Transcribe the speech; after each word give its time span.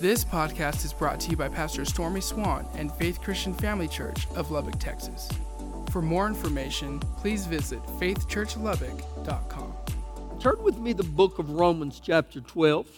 This 0.00 0.24
podcast 0.24 0.82
is 0.86 0.94
brought 0.94 1.20
to 1.20 1.30
you 1.30 1.36
by 1.36 1.50
Pastor 1.50 1.84
Stormy 1.84 2.22
Swann 2.22 2.66
and 2.74 2.90
Faith 2.90 3.20
Christian 3.20 3.52
Family 3.52 3.86
Church 3.86 4.26
of 4.34 4.50
Lubbock, 4.50 4.78
Texas. 4.78 5.28
For 5.90 6.00
more 6.00 6.26
information, 6.26 7.00
please 7.18 7.44
visit 7.44 7.82
faithchurchlubbock.com. 7.98 9.74
Turn 10.40 10.62
with 10.62 10.78
me 10.78 10.94
the 10.94 11.02
book 11.02 11.38
of 11.38 11.50
Romans, 11.50 12.00
chapter 12.02 12.40
12. 12.40 12.88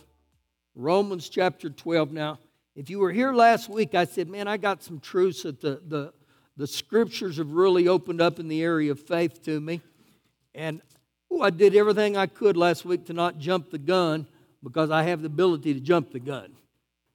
Romans, 0.77 1.29
chapter 1.29 1.71
12. 1.71 2.13
Now, 2.13 2.39
if 2.77 2.89
you 2.89 3.01
were 3.01 3.11
here 3.11 3.33
last 3.33 3.69
week, 3.69 3.97
I 3.97 4.05
said, 4.05 4.29
man, 4.29 4.47
I 4.47 4.57
got 4.57 4.85
some 4.85 5.01
truths 5.01 5.43
that 5.43 5.61
the, 5.61 5.83
the, 5.85 6.13
the 6.57 6.69
scriptures 6.69 7.39
have 7.39 7.51
really 7.51 7.89
opened 7.89 8.21
up 8.21 8.39
in 8.39 8.47
the 8.47 8.63
area 8.63 8.93
of 8.93 9.01
faith 9.01 9.43
to 9.47 9.61
me. 9.61 9.81
And 10.55 10.81
ooh, 11.33 11.43
I 11.43 11.51
did 11.51 11.75
everything 11.75 12.17
I 12.17 12.27
could 12.29 12.57
last 12.57 12.85
week 12.85 13.07
to 13.07 13.13
not 13.13 13.41
jump 13.41 13.73
the 13.73 13.79
gun 13.79 14.29
because 14.63 14.93
I 14.93 15.03
have 15.03 15.23
the 15.23 15.27
ability 15.27 15.75
to 15.75 15.81
jump 15.81 16.13
the 16.13 16.21
gun. 16.21 16.53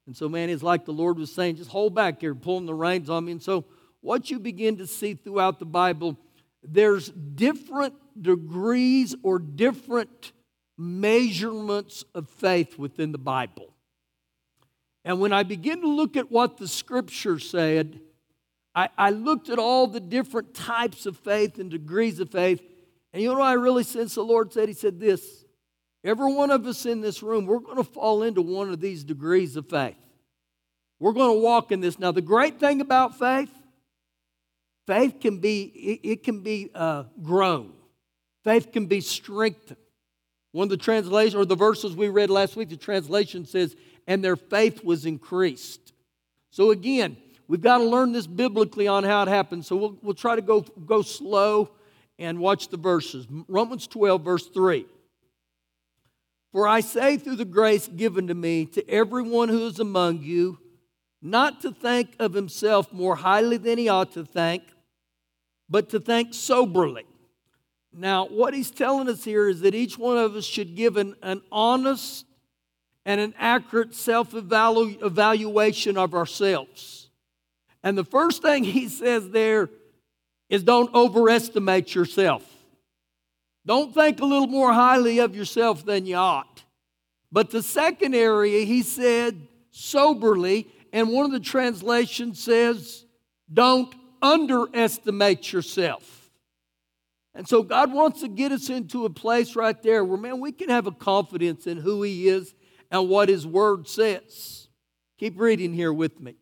And 0.08 0.16
so, 0.16 0.26
man, 0.26 0.48
it's 0.48 0.62
like 0.62 0.86
the 0.86 0.92
Lord 0.92 1.18
was 1.18 1.30
saying, 1.30 1.56
just 1.56 1.68
hold 1.68 1.94
back 1.94 2.22
here, 2.22 2.34
pulling 2.34 2.64
the 2.64 2.72
reins 2.72 3.10
on 3.10 3.26
me. 3.26 3.32
And 3.32 3.42
so, 3.42 3.66
what 4.00 4.30
you 4.30 4.38
begin 4.38 4.78
to 4.78 4.86
see 4.86 5.12
throughout 5.12 5.58
the 5.58 5.66
Bible, 5.66 6.16
there's 6.62 7.10
different 7.10 7.92
degrees 8.18 9.14
or 9.22 9.38
different 9.38 10.32
measurements 10.78 12.06
of 12.14 12.26
faith 12.30 12.78
within 12.78 13.12
the 13.12 13.18
Bible. 13.18 13.74
And 15.04 15.20
when 15.20 15.34
I 15.34 15.42
begin 15.42 15.82
to 15.82 15.88
look 15.88 16.16
at 16.16 16.32
what 16.32 16.56
the 16.56 16.68
scripture 16.68 17.38
said, 17.38 18.00
I, 18.74 18.88
I, 18.96 19.10
looked 19.10 19.50
at 19.50 19.58
all 19.58 19.88
the 19.88 20.00
different 20.00 20.54
types 20.54 21.04
of 21.04 21.18
faith 21.18 21.58
and 21.58 21.70
degrees 21.70 22.18
of 22.18 22.30
faith. 22.30 22.62
And 23.12 23.22
you 23.22 23.28
know 23.28 23.40
what 23.40 23.48
I 23.48 23.52
really 23.52 23.84
sense 23.84 24.14
the 24.14 24.22
Lord 24.22 24.54
said? 24.54 24.68
He 24.68 24.74
said 24.74 25.00
this 25.00 25.44
Every 26.04 26.32
one 26.32 26.50
of 26.50 26.66
us 26.66 26.86
in 26.86 27.00
this 27.00 27.22
room, 27.22 27.46
we're 27.46 27.58
going 27.58 27.76
to 27.76 27.84
fall 27.84 28.22
into 28.22 28.40
one 28.40 28.70
of 28.70 28.80
these 28.80 29.02
degrees 29.02 29.56
of 29.56 29.68
faith. 29.68 29.96
We're 31.00 31.12
going 31.12 31.36
to 31.36 31.40
walk 31.40 31.72
in 31.72 31.80
this. 31.80 31.98
Now, 31.98 32.12
the 32.12 32.22
great 32.22 32.58
thing 32.60 32.80
about 32.80 33.18
faith, 33.18 33.50
faith 34.86 35.20
can 35.20 35.38
be, 35.38 36.00
it, 36.02 36.22
can 36.22 36.40
be 36.40 36.70
uh, 36.74 37.04
grown. 37.22 37.72
Faith 38.44 38.72
can 38.72 38.86
be 38.86 39.00
strengthened. 39.00 39.78
One 40.52 40.64
of 40.64 40.70
the 40.70 40.76
translations, 40.76 41.34
or 41.34 41.44
the 41.44 41.56
verses 41.56 41.94
we 41.94 42.08
read 42.08 42.30
last 42.30 42.56
week, 42.56 42.70
the 42.70 42.76
translation 42.76 43.44
says, 43.44 43.76
and 44.06 44.24
their 44.24 44.36
faith 44.36 44.82
was 44.82 45.04
increased. 45.04 45.92
So 46.50 46.70
again, 46.70 47.16
we've 47.48 47.60
got 47.60 47.78
to 47.78 47.84
learn 47.84 48.12
this 48.12 48.26
biblically 48.26 48.88
on 48.88 49.04
how 49.04 49.22
it 49.22 49.28
happens. 49.28 49.66
So 49.66 49.76
we'll, 49.76 49.98
we'll 50.00 50.14
try 50.14 50.36
to 50.36 50.42
go, 50.42 50.62
go 50.62 51.02
slow 51.02 51.70
and 52.18 52.38
watch 52.38 52.68
the 52.68 52.76
verses. 52.76 53.26
Romans 53.46 53.86
12, 53.86 54.24
verse 54.24 54.46
3. 54.48 54.86
For 56.52 56.66
I 56.66 56.80
say 56.80 57.18
through 57.18 57.36
the 57.36 57.44
grace 57.44 57.88
given 57.88 58.26
to 58.28 58.34
me 58.34 58.64
to 58.66 58.88
everyone 58.88 59.48
who 59.48 59.66
is 59.66 59.78
among 59.78 60.22
you, 60.22 60.58
not 61.20 61.60
to 61.62 61.72
think 61.72 62.14
of 62.18 62.32
himself 62.32 62.92
more 62.92 63.16
highly 63.16 63.56
than 63.56 63.78
he 63.78 63.88
ought 63.88 64.12
to 64.12 64.24
think, 64.24 64.62
but 65.68 65.90
to 65.90 66.00
think 66.00 66.32
soberly. 66.32 67.04
Now, 67.92 68.26
what 68.26 68.54
he's 68.54 68.70
telling 68.70 69.08
us 69.08 69.24
here 69.24 69.48
is 69.48 69.60
that 69.60 69.74
each 69.74 69.98
one 69.98 70.16
of 70.16 70.36
us 70.36 70.44
should 70.44 70.76
give 70.76 70.96
an, 70.96 71.14
an 71.22 71.42
honest 71.50 72.24
and 73.04 73.20
an 73.20 73.34
accurate 73.38 73.94
self 73.94 74.34
evaluation 74.34 75.96
of 75.96 76.14
ourselves. 76.14 77.10
And 77.82 77.96
the 77.96 78.04
first 78.04 78.42
thing 78.42 78.64
he 78.64 78.88
says 78.88 79.30
there 79.30 79.68
is 80.48 80.62
don't 80.62 80.94
overestimate 80.94 81.94
yourself. 81.94 82.44
Don't 83.68 83.92
think 83.92 84.18
a 84.20 84.24
little 84.24 84.46
more 84.46 84.72
highly 84.72 85.18
of 85.18 85.36
yourself 85.36 85.84
than 85.84 86.06
you 86.06 86.16
ought. 86.16 86.64
But 87.30 87.50
the 87.50 87.62
second 87.62 88.14
area, 88.14 88.64
he 88.64 88.82
said 88.82 89.46
soberly, 89.70 90.66
and 90.90 91.10
one 91.10 91.26
of 91.26 91.32
the 91.32 91.38
translations 91.38 92.42
says, 92.42 93.04
don't 93.52 93.94
underestimate 94.22 95.52
yourself. 95.52 96.30
And 97.34 97.46
so 97.46 97.62
God 97.62 97.92
wants 97.92 98.22
to 98.22 98.28
get 98.28 98.52
us 98.52 98.70
into 98.70 99.04
a 99.04 99.10
place 99.10 99.54
right 99.54 99.80
there 99.82 100.02
where, 100.02 100.16
man, 100.16 100.40
we 100.40 100.50
can 100.50 100.70
have 100.70 100.86
a 100.86 100.92
confidence 100.92 101.66
in 101.66 101.76
who 101.76 102.02
He 102.02 102.26
is 102.26 102.54
and 102.90 103.10
what 103.10 103.28
His 103.28 103.46
Word 103.46 103.86
says. 103.86 104.68
Keep 105.18 105.38
reading 105.38 105.74
here 105.74 105.92
with 105.92 106.18
me. 106.18 106.36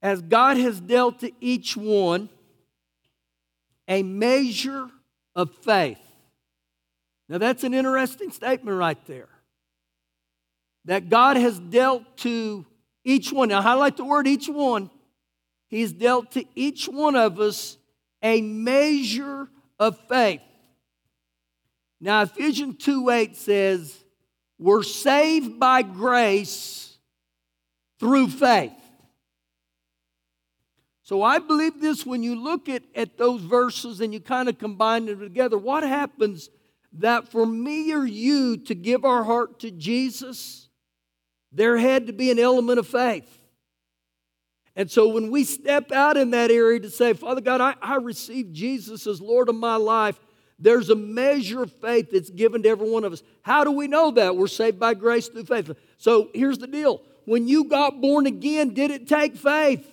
As 0.00 0.22
God 0.22 0.58
has 0.58 0.78
dealt 0.78 1.18
to 1.20 1.32
each 1.40 1.76
one 1.76 2.28
a 3.88 4.02
measure 4.02 4.88
of 5.34 5.50
faith. 5.64 5.98
Now, 7.28 7.38
that's 7.38 7.64
an 7.64 7.74
interesting 7.74 8.30
statement 8.30 8.76
right 8.76 8.98
there. 9.06 9.28
That 10.84 11.08
God 11.08 11.36
has 11.36 11.58
dealt 11.58 12.02
to 12.18 12.66
each 13.04 13.32
one. 13.32 13.48
Now, 13.48 13.62
highlight 13.62 13.96
the 13.96 14.04
word 14.04 14.26
each 14.26 14.48
one. 14.48 14.90
He's 15.68 15.92
dealt 15.92 16.32
to 16.32 16.44
each 16.54 16.86
one 16.86 17.16
of 17.16 17.40
us 17.40 17.78
a 18.22 18.40
measure 18.40 19.48
of 19.78 19.98
faith. 20.08 20.42
Now, 22.00 22.22
Ephesians 22.22 22.84
2 22.84 23.08
8 23.08 23.36
says, 23.36 23.96
We're 24.58 24.82
saved 24.82 25.58
by 25.58 25.82
grace 25.82 26.98
through 27.98 28.28
faith. 28.28 28.72
So 31.12 31.22
I 31.22 31.40
believe 31.40 31.78
this 31.78 32.06
when 32.06 32.22
you 32.22 32.34
look 32.34 32.70
at, 32.70 32.84
at 32.94 33.18
those 33.18 33.42
verses 33.42 34.00
and 34.00 34.14
you 34.14 34.18
kind 34.18 34.48
of 34.48 34.58
combine 34.58 35.04
them 35.04 35.20
together. 35.20 35.58
What 35.58 35.82
happens 35.82 36.48
that 36.94 37.30
for 37.30 37.44
me 37.44 37.92
or 37.92 38.06
you 38.06 38.56
to 38.56 38.74
give 38.74 39.04
our 39.04 39.22
heart 39.22 39.60
to 39.60 39.70
Jesus, 39.70 40.70
there 41.52 41.76
had 41.76 42.06
to 42.06 42.14
be 42.14 42.30
an 42.30 42.38
element 42.38 42.78
of 42.78 42.86
faith. 42.86 43.28
And 44.74 44.90
so 44.90 45.08
when 45.08 45.30
we 45.30 45.44
step 45.44 45.92
out 45.92 46.16
in 46.16 46.30
that 46.30 46.50
area 46.50 46.80
to 46.80 46.88
say, 46.88 47.12
Father 47.12 47.42
God, 47.42 47.60
I, 47.60 47.74
I 47.82 47.96
receive 47.96 48.50
Jesus 48.50 49.06
as 49.06 49.20
Lord 49.20 49.50
of 49.50 49.54
my 49.54 49.76
life, 49.76 50.18
there's 50.58 50.88
a 50.88 50.96
measure 50.96 51.62
of 51.62 51.72
faith 51.72 52.08
that's 52.10 52.30
given 52.30 52.62
to 52.62 52.70
every 52.70 52.88
one 52.88 53.04
of 53.04 53.12
us. 53.12 53.22
How 53.42 53.64
do 53.64 53.70
we 53.72 53.86
know 53.86 54.12
that? 54.12 54.34
We're 54.34 54.46
saved 54.46 54.80
by 54.80 54.94
grace 54.94 55.28
through 55.28 55.44
faith. 55.44 55.72
So 55.98 56.30
here's 56.32 56.56
the 56.56 56.66
deal 56.66 57.02
when 57.26 57.48
you 57.48 57.64
got 57.64 58.00
born 58.00 58.24
again, 58.24 58.72
did 58.72 58.90
it 58.90 59.06
take 59.06 59.36
faith? 59.36 59.86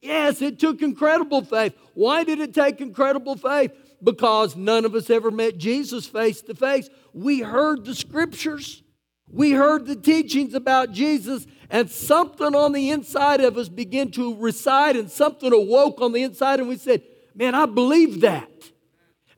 Yes, 0.00 0.40
it 0.40 0.58
took 0.58 0.82
incredible 0.82 1.42
faith. 1.42 1.74
Why 1.94 2.24
did 2.24 2.40
it 2.40 2.54
take 2.54 2.80
incredible 2.80 3.36
faith? 3.36 3.72
Because 4.02 4.56
none 4.56 4.84
of 4.84 4.94
us 4.94 5.10
ever 5.10 5.30
met 5.30 5.58
Jesus 5.58 6.06
face 6.06 6.40
to 6.42 6.54
face. 6.54 6.88
We 7.12 7.40
heard 7.40 7.84
the 7.84 7.94
scriptures, 7.94 8.82
we 9.28 9.52
heard 9.52 9.86
the 9.86 9.96
teachings 9.96 10.54
about 10.54 10.92
Jesus, 10.92 11.46
and 11.68 11.90
something 11.90 12.54
on 12.54 12.72
the 12.72 12.90
inside 12.90 13.40
of 13.40 13.56
us 13.56 13.68
began 13.68 14.10
to 14.12 14.34
reside, 14.36 14.96
and 14.96 15.10
something 15.10 15.52
awoke 15.52 16.00
on 16.00 16.12
the 16.12 16.22
inside, 16.22 16.60
and 16.60 16.68
we 16.68 16.78
said, 16.78 17.02
Man, 17.34 17.54
I 17.54 17.66
believe 17.66 18.22
that. 18.22 18.50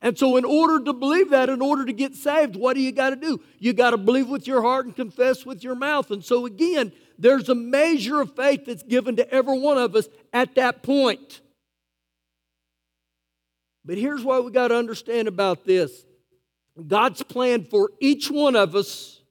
And 0.01 0.19
so, 0.19 0.37
in 0.37 0.45
order 0.45 0.83
to 0.85 0.93
believe 0.93 1.31
that, 1.31 1.49
in 1.49 1.63
order 1.63 1.85
to 1.85 1.93
get 1.93 2.17
saved, 2.17 2.57
what 2.57 2.75
do 2.75 2.81
you 2.81 2.91
got 2.91 3.11
to 3.11 3.17
do? 3.17 3.41
You 3.61 3.73
got 3.73 3.91
to 3.91 3.97
believe 3.97 4.29
with 4.29 4.49
your 4.49 4.61
heart 4.61 4.87
and 4.87 4.97
confess 4.97 5.47
with 5.47 5.63
your 5.63 5.77
mouth. 5.77 6.11
And 6.11 6.25
so, 6.25 6.45
again, 6.45 6.93
there's 7.23 7.49
a 7.49 7.55
measure 7.55 8.21
of 8.21 8.35
faith 8.35 8.67
that's 8.67 8.83
given 8.83 9.15
to 9.17 9.33
every 9.33 9.59
one 9.59 9.79
of 9.79 9.95
us 9.95 10.09
at 10.33 10.57
that 10.57 10.83
point. 10.83 11.41
But 13.85 13.97
here's 13.97 14.25
what 14.25 14.45
we 14.45 14.51
got 14.51 14.69
to 14.69 14.77
understand 14.77 15.29
about 15.29 15.65
this 15.65 16.05
God's 16.87 17.23
plan 17.23 17.65
for 17.65 17.91
each 18.01 18.29
one 18.29 18.57
of 18.57 18.75
us 18.75 19.23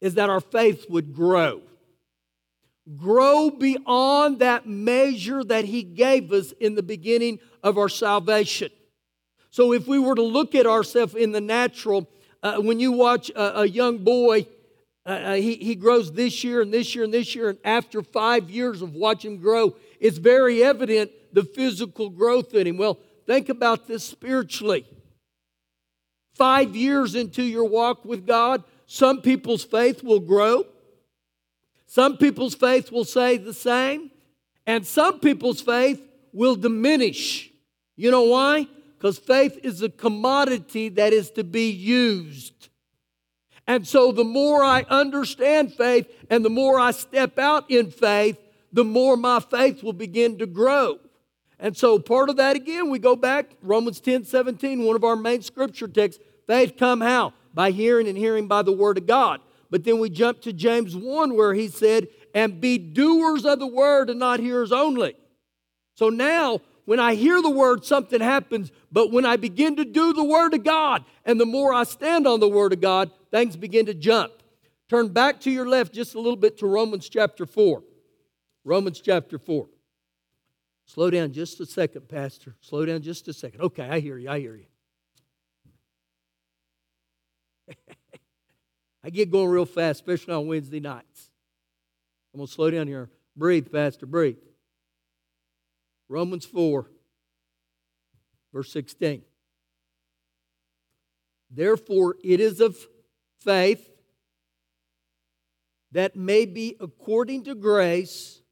is 0.00 0.14
that 0.14 0.28
our 0.28 0.40
faith 0.40 0.86
would 0.90 1.14
grow. 1.14 1.62
Grow 2.96 3.50
beyond 3.50 4.40
that 4.40 4.66
measure 4.66 5.44
that 5.44 5.64
He 5.64 5.84
gave 5.84 6.32
us 6.32 6.52
in 6.52 6.74
the 6.74 6.82
beginning 6.82 7.38
of 7.62 7.78
our 7.78 7.88
salvation. 7.88 8.70
So, 9.50 9.72
if 9.72 9.86
we 9.86 10.00
were 10.00 10.16
to 10.16 10.22
look 10.22 10.56
at 10.56 10.66
ourselves 10.66 11.14
in 11.14 11.30
the 11.30 11.40
natural, 11.40 12.08
uh, 12.42 12.56
when 12.56 12.80
you 12.80 12.90
watch 12.90 13.30
a, 13.30 13.60
a 13.60 13.66
young 13.66 13.98
boy 13.98 14.46
uh, 15.06 15.10
uh, 15.10 15.34
he, 15.34 15.54
he 15.54 15.76
grows 15.76 16.12
this 16.12 16.42
year 16.42 16.60
and 16.60 16.74
this 16.74 16.94
year 16.94 17.04
and 17.04 17.14
this 17.14 17.34
year. 17.34 17.50
And 17.50 17.58
after 17.64 18.02
five 18.02 18.50
years 18.50 18.82
of 18.82 18.94
watching 18.94 19.34
him 19.34 19.40
grow, 19.40 19.76
it's 20.00 20.18
very 20.18 20.64
evident 20.64 21.12
the 21.32 21.44
physical 21.44 22.10
growth 22.10 22.54
in 22.54 22.66
him. 22.66 22.76
Well, 22.76 22.98
think 23.24 23.48
about 23.48 23.86
this 23.86 24.02
spiritually. 24.02 24.84
Five 26.34 26.74
years 26.74 27.14
into 27.14 27.42
your 27.42 27.64
walk 27.64 28.04
with 28.04 28.26
God, 28.26 28.64
some 28.86 29.22
people's 29.22 29.64
faith 29.64 30.02
will 30.02 30.20
grow, 30.20 30.64
some 31.86 32.16
people's 32.16 32.54
faith 32.54 32.90
will 32.90 33.04
stay 33.04 33.36
the 33.36 33.54
same, 33.54 34.10
and 34.66 34.84
some 34.86 35.20
people's 35.20 35.60
faith 35.60 36.00
will 36.32 36.56
diminish. 36.56 37.50
You 37.94 38.10
know 38.10 38.24
why? 38.24 38.66
Because 38.98 39.18
faith 39.18 39.58
is 39.62 39.82
a 39.82 39.88
commodity 39.88 40.88
that 40.90 41.12
is 41.12 41.30
to 41.32 41.44
be 41.44 41.70
used. 41.70 42.68
And 43.66 43.86
so 43.86 44.12
the 44.12 44.24
more 44.24 44.62
I 44.62 44.84
understand 44.88 45.74
faith 45.74 46.06
and 46.30 46.44
the 46.44 46.50
more 46.50 46.78
I 46.78 46.92
step 46.92 47.38
out 47.38 47.70
in 47.70 47.90
faith, 47.90 48.38
the 48.72 48.84
more 48.84 49.16
my 49.16 49.40
faith 49.40 49.82
will 49.82 49.92
begin 49.92 50.38
to 50.38 50.46
grow. 50.46 50.98
And 51.58 51.76
so 51.76 51.98
part 51.98 52.28
of 52.28 52.36
that 52.36 52.54
again, 52.54 52.90
we 52.90 52.98
go 52.98 53.16
back, 53.16 53.50
Romans 53.62 54.00
10 54.00 54.24
17, 54.24 54.84
one 54.84 54.96
of 54.96 55.04
our 55.04 55.16
main 55.16 55.42
scripture 55.42 55.88
texts. 55.88 56.22
Faith 56.46 56.76
come 56.76 57.00
how? 57.00 57.32
By 57.54 57.70
hearing 57.70 58.06
and 58.06 58.16
hearing 58.16 58.46
by 58.46 58.62
the 58.62 58.72
word 58.72 58.98
of 58.98 59.06
God. 59.06 59.40
But 59.70 59.84
then 59.84 59.98
we 59.98 60.10
jump 60.10 60.42
to 60.42 60.52
James 60.52 60.94
1 60.94 61.34
where 61.34 61.54
he 61.54 61.68
said, 61.68 62.08
and 62.34 62.60
be 62.60 62.76
doers 62.76 63.46
of 63.46 63.58
the 63.58 63.66
word 63.66 64.10
and 64.10 64.20
not 64.20 64.40
hearers 64.40 64.70
only. 64.70 65.16
So 65.94 66.10
now, 66.10 66.60
when 66.84 67.00
I 67.00 67.14
hear 67.14 67.40
the 67.40 67.50
word, 67.50 67.84
something 67.84 68.20
happens. 68.20 68.70
But 68.92 69.10
when 69.10 69.24
I 69.24 69.36
begin 69.36 69.76
to 69.76 69.84
do 69.84 70.12
the 70.12 70.22
word 70.22 70.52
of 70.52 70.62
God, 70.62 71.04
and 71.24 71.40
the 71.40 71.46
more 71.46 71.72
I 71.72 71.84
stand 71.84 72.26
on 72.26 72.40
the 72.40 72.48
word 72.48 72.74
of 72.74 72.80
God, 72.82 73.10
things 73.30 73.56
begin 73.56 73.86
to 73.86 73.94
jump. 73.94 74.32
Turn 74.88 75.08
back 75.08 75.40
to 75.40 75.50
your 75.50 75.66
left 75.66 75.92
just 75.92 76.14
a 76.14 76.20
little 76.20 76.36
bit 76.36 76.58
to 76.58 76.66
Romans 76.66 77.08
chapter 77.08 77.46
4. 77.46 77.82
Romans 78.64 79.00
chapter 79.00 79.38
4. 79.38 79.66
Slow 80.86 81.10
down 81.10 81.32
just 81.32 81.60
a 81.60 81.66
second, 81.66 82.08
Pastor. 82.08 82.54
Slow 82.60 82.84
down 82.84 83.02
just 83.02 83.26
a 83.26 83.32
second. 83.32 83.60
Okay, 83.60 83.88
I 83.88 83.98
hear 83.98 84.16
you. 84.16 84.30
I 84.30 84.38
hear 84.38 84.54
you. 84.54 84.66
I 89.04 89.10
get 89.10 89.30
going 89.30 89.48
real 89.48 89.66
fast, 89.66 90.00
especially 90.00 90.34
on 90.34 90.46
Wednesday 90.46 90.80
nights. 90.80 91.30
I'm 92.32 92.38
going 92.38 92.46
to 92.46 92.52
slow 92.52 92.70
down 92.70 92.86
here. 92.86 93.10
Breathe, 93.36 93.72
Pastor, 93.72 94.06
breathe. 94.06 94.36
Romans 96.08 96.46
4, 96.46 96.88
verse 98.52 98.72
16. 98.72 99.22
Therefore, 101.50 102.16
it 102.22 102.40
is 102.40 102.60
of 102.60 102.76
faith 103.46 103.88
that 105.92 106.16
may 106.16 106.44
be 106.44 106.76
according 106.80 107.44
to 107.44 107.54
grace 107.54 108.42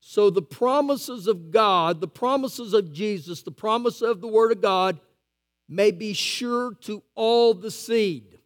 so 0.00 0.30
the 0.30 0.42
promises 0.42 1.26
of 1.26 1.50
God, 1.50 2.00
the 2.00 2.08
promises 2.08 2.72
of 2.72 2.92
Jesus, 2.92 3.42
the 3.42 3.50
promise 3.50 4.02
of 4.02 4.20
the 4.20 4.28
Word 4.28 4.52
of 4.52 4.60
God 4.60 5.00
may 5.68 5.90
be 5.90 6.12
sure 6.12 6.74
to 6.82 7.02
all 7.14 7.54
the 7.54 7.70
seed. 7.70 8.38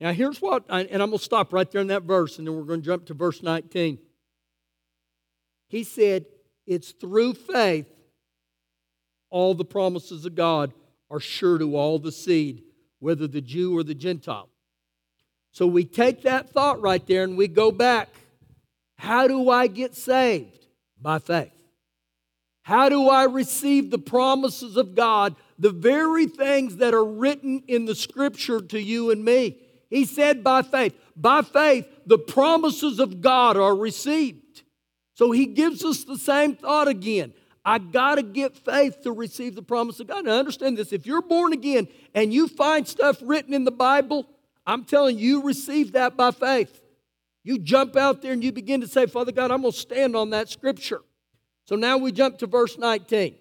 Now, 0.00 0.12
here's 0.12 0.42
what, 0.42 0.64
and 0.68 0.90
I'm 0.90 0.98
going 0.98 1.12
to 1.12 1.18
stop 1.18 1.52
right 1.52 1.70
there 1.70 1.80
in 1.80 1.86
that 1.86 2.02
verse, 2.02 2.38
and 2.38 2.46
then 2.46 2.54
we're 2.54 2.64
going 2.64 2.80
to 2.80 2.86
jump 2.86 3.06
to 3.06 3.14
verse 3.14 3.42
19. 3.42 3.98
He 5.68 5.84
said, 5.84 6.26
It's 6.66 6.90
through 6.90 7.34
faith 7.34 7.86
all 9.30 9.54
the 9.54 9.64
promises 9.64 10.26
of 10.26 10.34
God 10.34 10.74
are 11.10 11.20
sure 11.20 11.58
to 11.58 11.76
all 11.76 11.98
the 11.98 12.12
seed, 12.12 12.64
whether 13.04 13.26
the 13.26 13.42
Jew 13.42 13.76
or 13.76 13.82
the 13.82 13.94
Gentile. 13.94 14.48
So 15.52 15.66
we 15.66 15.84
take 15.84 16.22
that 16.22 16.48
thought 16.48 16.80
right 16.80 17.06
there 17.06 17.22
and 17.22 17.36
we 17.36 17.48
go 17.48 17.70
back 17.70 18.08
how 18.96 19.28
do 19.28 19.50
I 19.50 19.66
get 19.66 19.94
saved? 19.94 20.66
By 20.98 21.18
faith. 21.18 21.52
How 22.62 22.88
do 22.88 23.10
I 23.10 23.24
receive 23.24 23.90
the 23.90 23.98
promises 23.98 24.78
of 24.78 24.94
God, 24.94 25.36
the 25.58 25.68
very 25.68 26.24
things 26.24 26.76
that 26.76 26.94
are 26.94 27.04
written 27.04 27.62
in 27.68 27.84
the 27.84 27.94
scripture 27.94 28.62
to 28.62 28.80
you 28.80 29.10
and 29.10 29.22
me? 29.22 29.58
He 29.90 30.06
said 30.06 30.42
by 30.42 30.62
faith. 30.62 30.98
By 31.14 31.42
faith, 31.42 31.86
the 32.06 32.18
promises 32.18 32.98
of 32.98 33.20
God 33.20 33.58
are 33.58 33.76
received. 33.76 34.62
So 35.12 35.30
he 35.30 35.44
gives 35.44 35.84
us 35.84 36.04
the 36.04 36.16
same 36.16 36.56
thought 36.56 36.88
again. 36.88 37.34
I 37.64 37.78
got 37.78 38.16
to 38.16 38.22
get 38.22 38.56
faith 38.56 39.02
to 39.02 39.12
receive 39.12 39.54
the 39.54 39.62
promise 39.62 39.98
of 39.98 40.06
God. 40.06 40.26
Now, 40.26 40.32
understand 40.32 40.76
this 40.76 40.92
if 40.92 41.06
you're 41.06 41.22
born 41.22 41.52
again 41.52 41.88
and 42.14 42.32
you 42.32 42.46
find 42.46 42.86
stuff 42.86 43.18
written 43.22 43.54
in 43.54 43.64
the 43.64 43.70
Bible, 43.70 44.26
I'm 44.66 44.84
telling 44.84 45.18
you, 45.18 45.38
you 45.38 45.42
receive 45.42 45.92
that 45.92 46.16
by 46.16 46.30
faith. 46.30 46.82
You 47.42 47.58
jump 47.58 47.96
out 47.96 48.22
there 48.22 48.32
and 48.32 48.42
you 48.42 48.52
begin 48.52 48.80
to 48.80 48.88
say, 48.88 49.06
Father 49.06 49.32
God, 49.32 49.50
I'm 49.50 49.62
going 49.62 49.72
to 49.72 49.78
stand 49.78 50.16
on 50.16 50.30
that 50.30 50.48
scripture. 50.48 51.00
So 51.66 51.76
now 51.76 51.96
we 51.96 52.12
jump 52.12 52.38
to 52.38 52.46
verse 52.46 52.78
19. 52.78 53.34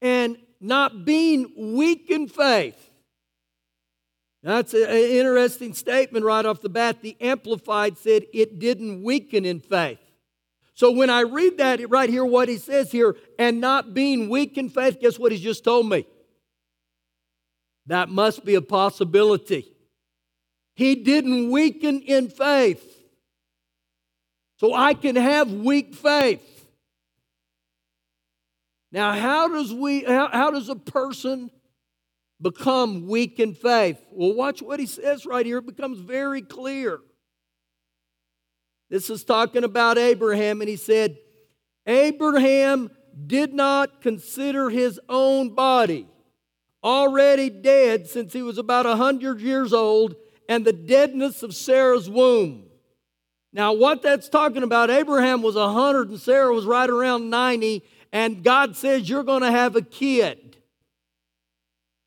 And 0.00 0.36
not 0.60 1.04
being 1.04 1.76
weak 1.76 2.10
in 2.10 2.28
faith. 2.28 2.90
That's 4.42 4.74
an 4.74 4.88
interesting 4.88 5.74
statement 5.74 6.24
right 6.24 6.44
off 6.44 6.60
the 6.60 6.68
bat. 6.68 7.02
The 7.02 7.16
Amplified 7.20 7.98
said 7.98 8.24
it 8.32 8.58
didn't 8.58 9.04
weaken 9.04 9.44
in 9.44 9.60
faith. 9.60 10.00
So 10.82 10.90
when 10.90 11.10
I 11.10 11.20
read 11.20 11.58
that 11.58 11.88
right 11.90 12.10
here, 12.10 12.24
what 12.24 12.48
he 12.48 12.58
says 12.58 12.90
here, 12.90 13.14
and 13.38 13.60
not 13.60 13.94
being 13.94 14.28
weak 14.28 14.58
in 14.58 14.68
faith, 14.68 14.98
guess 15.00 15.16
what 15.16 15.30
he's 15.30 15.40
just 15.40 15.62
told 15.62 15.88
me? 15.88 16.04
That 17.86 18.08
must 18.08 18.44
be 18.44 18.56
a 18.56 18.60
possibility. 18.60 19.76
He 20.74 20.96
didn't 20.96 21.52
weaken 21.52 22.00
in 22.00 22.30
faith. 22.30 22.84
So 24.56 24.74
I 24.74 24.94
can 24.94 25.14
have 25.14 25.52
weak 25.52 25.94
faith. 25.94 26.66
Now, 28.90 29.12
how 29.12 29.46
does 29.46 29.72
we 29.72 30.02
how, 30.02 30.30
how 30.32 30.50
does 30.50 30.68
a 30.68 30.74
person 30.74 31.52
become 32.40 33.06
weak 33.06 33.38
in 33.38 33.54
faith? 33.54 34.04
Well, 34.10 34.34
watch 34.34 34.60
what 34.60 34.80
he 34.80 34.86
says 34.86 35.26
right 35.26 35.46
here. 35.46 35.58
It 35.58 35.66
becomes 35.66 36.00
very 36.00 36.42
clear. 36.42 36.98
This 38.92 39.08
is 39.08 39.24
talking 39.24 39.64
about 39.64 39.96
Abraham, 39.96 40.60
and 40.60 40.68
he 40.68 40.76
said, 40.76 41.16
Abraham 41.86 42.90
did 43.26 43.54
not 43.54 44.02
consider 44.02 44.68
his 44.68 45.00
own 45.08 45.54
body 45.54 46.06
already 46.84 47.48
dead 47.48 48.06
since 48.06 48.34
he 48.34 48.42
was 48.42 48.58
about 48.58 48.84
a 48.84 48.96
hundred 48.96 49.40
years 49.40 49.72
old 49.72 50.14
and 50.46 50.62
the 50.62 50.74
deadness 50.74 51.42
of 51.42 51.54
Sarah's 51.54 52.10
womb. 52.10 52.64
Now, 53.50 53.72
what 53.72 54.02
that's 54.02 54.28
talking 54.28 54.62
about, 54.62 54.90
Abraham 54.90 55.40
was 55.40 55.54
100 55.54 56.10
and 56.10 56.20
Sarah 56.20 56.52
was 56.52 56.66
right 56.66 56.90
around 56.90 57.30
90, 57.30 57.82
and 58.12 58.44
God 58.44 58.76
says, 58.76 59.08
You're 59.08 59.22
going 59.22 59.40
to 59.40 59.50
have 59.50 59.74
a 59.74 59.80
kid. 59.80 60.58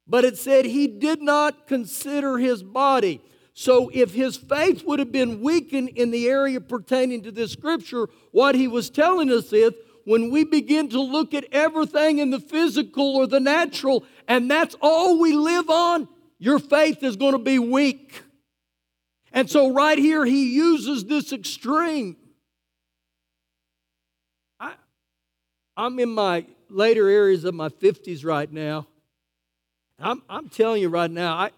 But 0.08 0.24
it 0.24 0.38
said 0.38 0.66
he 0.66 0.86
did 0.86 1.20
not 1.20 1.66
consider 1.66 2.38
his 2.38 2.62
body. 2.62 3.24
So, 3.58 3.90
if 3.94 4.14
his 4.14 4.36
faith 4.36 4.84
would 4.86 5.00
have 5.00 5.14
been 5.14 5.40
weakened 5.40 5.88
in 5.96 6.12
the 6.12 6.28
area 6.28 6.60
pertaining 6.60 7.24
to 7.24 7.32
this 7.32 7.54
scripture, 7.54 8.10
what 8.32 8.54
he 8.54 8.68
was 8.68 8.90
telling 8.90 9.32
us 9.32 9.54
is 9.54 9.72
when 10.04 10.30
we 10.30 10.44
begin 10.44 10.90
to 10.90 11.02
look 11.02 11.34
at 11.34 11.46
everything 11.54 12.20
in 12.20 12.32
the 12.32 12.40
physical 12.42 13.16
or 13.16 13.28
the 13.28 13.40
natural, 13.40 14.04
and 14.28 14.52
that's 14.52 14.76
all 14.82 15.22
we 15.22 15.32
live 15.32 15.70
on, 15.70 16.10
your 16.38 16.60
faith 16.60 17.02
is 17.02 17.16
going 17.16 17.32
to 17.32 17.40
be 17.40 17.58
weak. 17.58 18.24
And 19.32 19.50
so, 19.50 19.74
right 19.74 19.98
here, 19.98 20.26
he 20.26 20.54
uses 20.54 21.06
this 21.06 21.32
extreme. 21.32 22.18
I, 24.60 24.74
I'm 25.78 25.98
in 26.00 26.10
my 26.10 26.46
later 26.70 27.08
areas 27.08 27.46
of 27.46 27.54
my 27.54 27.70
50s 27.70 28.26
right 28.26 28.52
now. 28.52 28.86
I'm, 29.98 30.24
I'm 30.30 30.50
telling 30.50 30.82
you 30.82 30.90
right 30.90 31.10
now, 31.10 31.36
I, 31.36 31.52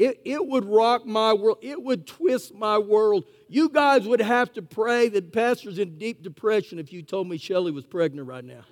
it, 0.00 0.18
it 0.24 0.46
would 0.46 0.64
rock 0.64 1.04
my 1.04 1.34
world. 1.34 1.58
It 1.60 1.82
would 1.82 2.06
twist 2.06 2.54
my 2.54 2.78
world. 2.78 3.24
You 3.50 3.68
guys 3.68 4.08
would 4.08 4.22
have 4.22 4.50
to 4.54 4.62
pray 4.62 5.10
that 5.10 5.30
pastor's 5.30 5.78
in 5.78 5.98
deep 5.98 6.22
depression 6.22 6.78
if 6.78 6.90
you 6.90 7.02
told 7.02 7.28
me 7.28 7.36
Shelly 7.36 7.70
was 7.70 7.84
pregnant 7.84 8.26
right 8.26 8.42
now. 8.42 8.62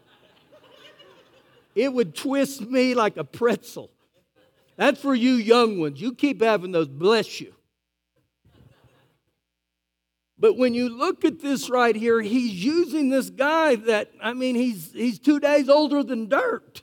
it 1.75 1.93
would 1.93 2.15
twist 2.15 2.63
me 2.63 2.95
like 2.95 3.19
a 3.19 3.25
pretzel. 3.25 3.91
That's 4.77 5.03
for 5.03 5.15
you 5.15 5.33
young 5.33 5.79
ones. 5.79 6.01
You 6.01 6.15
keep 6.15 6.41
having 6.41 6.73
those. 6.73 6.89
Bless 6.89 7.43
you. 7.43 7.53
But 10.39 10.57
when 10.57 10.73
you 10.73 10.89
look 10.89 11.27
at 11.27 11.41
this 11.41 11.69
right 11.69 11.95
here, 11.95 12.23
he's 12.23 12.65
using 12.65 13.11
this 13.11 13.29
guy 13.29 13.75
that, 13.75 14.13
I 14.23 14.33
mean, 14.33 14.55
he's, 14.55 14.95
he's 14.95 15.19
two 15.19 15.41
days 15.41 15.69
older 15.69 16.03
than 16.03 16.31
dirt. 16.31 16.81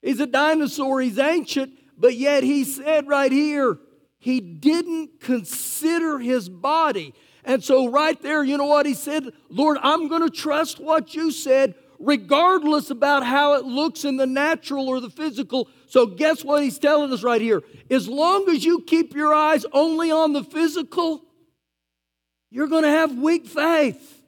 He's 0.00 0.20
a 0.20 0.26
dinosaur, 0.26 1.02
he's 1.02 1.18
ancient, 1.18 1.72
but 1.98 2.14
yet 2.16 2.42
he 2.42 2.64
said 2.64 3.06
right 3.08 3.30
here, 3.30 3.78
he 4.18 4.40
didn't 4.40 5.20
consider 5.20 6.18
his 6.18 6.48
body. 6.48 7.14
And 7.44 7.62
so, 7.62 7.88
right 7.88 8.20
there, 8.22 8.42
you 8.42 8.56
know 8.56 8.64
what 8.64 8.86
he 8.86 8.94
said? 8.94 9.30
Lord, 9.50 9.76
I'm 9.82 10.08
going 10.08 10.22
to 10.22 10.30
trust 10.30 10.80
what 10.80 11.14
you 11.14 11.30
said, 11.30 11.74
regardless 11.98 12.88
about 12.88 13.24
how 13.24 13.54
it 13.54 13.66
looks 13.66 14.04
in 14.04 14.16
the 14.16 14.26
natural 14.26 14.88
or 14.88 15.00
the 15.00 15.10
physical. 15.10 15.68
So, 15.86 16.06
guess 16.06 16.42
what 16.42 16.62
he's 16.62 16.78
telling 16.78 17.12
us 17.12 17.22
right 17.22 17.42
here? 17.42 17.62
As 17.90 18.08
long 18.08 18.48
as 18.48 18.64
you 18.64 18.80
keep 18.80 19.14
your 19.14 19.34
eyes 19.34 19.66
only 19.72 20.10
on 20.10 20.32
the 20.32 20.42
physical, 20.42 21.22
you're 22.50 22.68
going 22.68 22.84
to 22.84 22.88
have 22.88 23.12
weak 23.18 23.46
faith. 23.46 24.22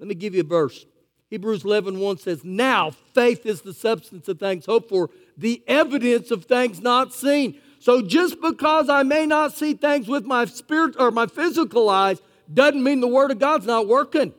Let 0.00 0.08
me 0.08 0.16
give 0.16 0.34
you 0.34 0.40
a 0.40 0.44
verse. 0.44 0.86
Hebrews 1.30 1.64
11 1.64 1.98
1 1.98 2.18
says, 2.18 2.42
Now 2.42 2.90
faith 2.90 3.44
is 3.44 3.60
the 3.60 3.74
substance 3.74 4.28
of 4.28 4.38
things 4.38 4.66
hoped 4.66 4.88
for, 4.88 5.10
the 5.38 5.62
evidence 5.66 6.30
of 6.30 6.44
things 6.44 6.80
not 6.80 7.14
seen. 7.14 7.60
So 7.78 8.02
just 8.02 8.40
because 8.42 8.88
I 8.88 9.04
may 9.04 9.24
not 9.24 9.54
see 9.56 9.72
things 9.72 10.08
with 10.08 10.24
my 10.24 10.44
spirit 10.44 10.96
or 10.98 11.10
my 11.10 11.26
physical 11.26 11.88
eyes 11.88 12.20
doesn't 12.52 12.82
mean 12.82 13.00
the 13.00 13.08
word 13.08 13.30
of 13.30 13.38
God's 13.38 13.66
not 13.66 13.86
working. 13.86 14.34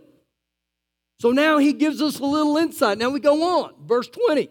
So 1.20 1.32
now 1.32 1.58
he 1.58 1.74
gives 1.74 2.02
us 2.02 2.20
a 2.20 2.26
little 2.26 2.58
insight. 2.58 2.98
Now 2.98 3.10
we 3.10 3.20
go 3.20 3.64
on. 3.64 3.74
Verse 3.86 4.08
20. 4.08 4.50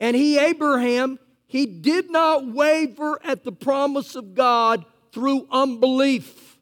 And 0.00 0.16
he, 0.16 0.38
Abraham, 0.38 1.18
he 1.46 1.66
did 1.66 2.10
not 2.10 2.46
waver 2.46 3.20
at 3.24 3.44
the 3.44 3.52
promise 3.52 4.14
of 4.14 4.34
God 4.34 4.84
through 5.12 5.46
unbelief. 5.50 6.58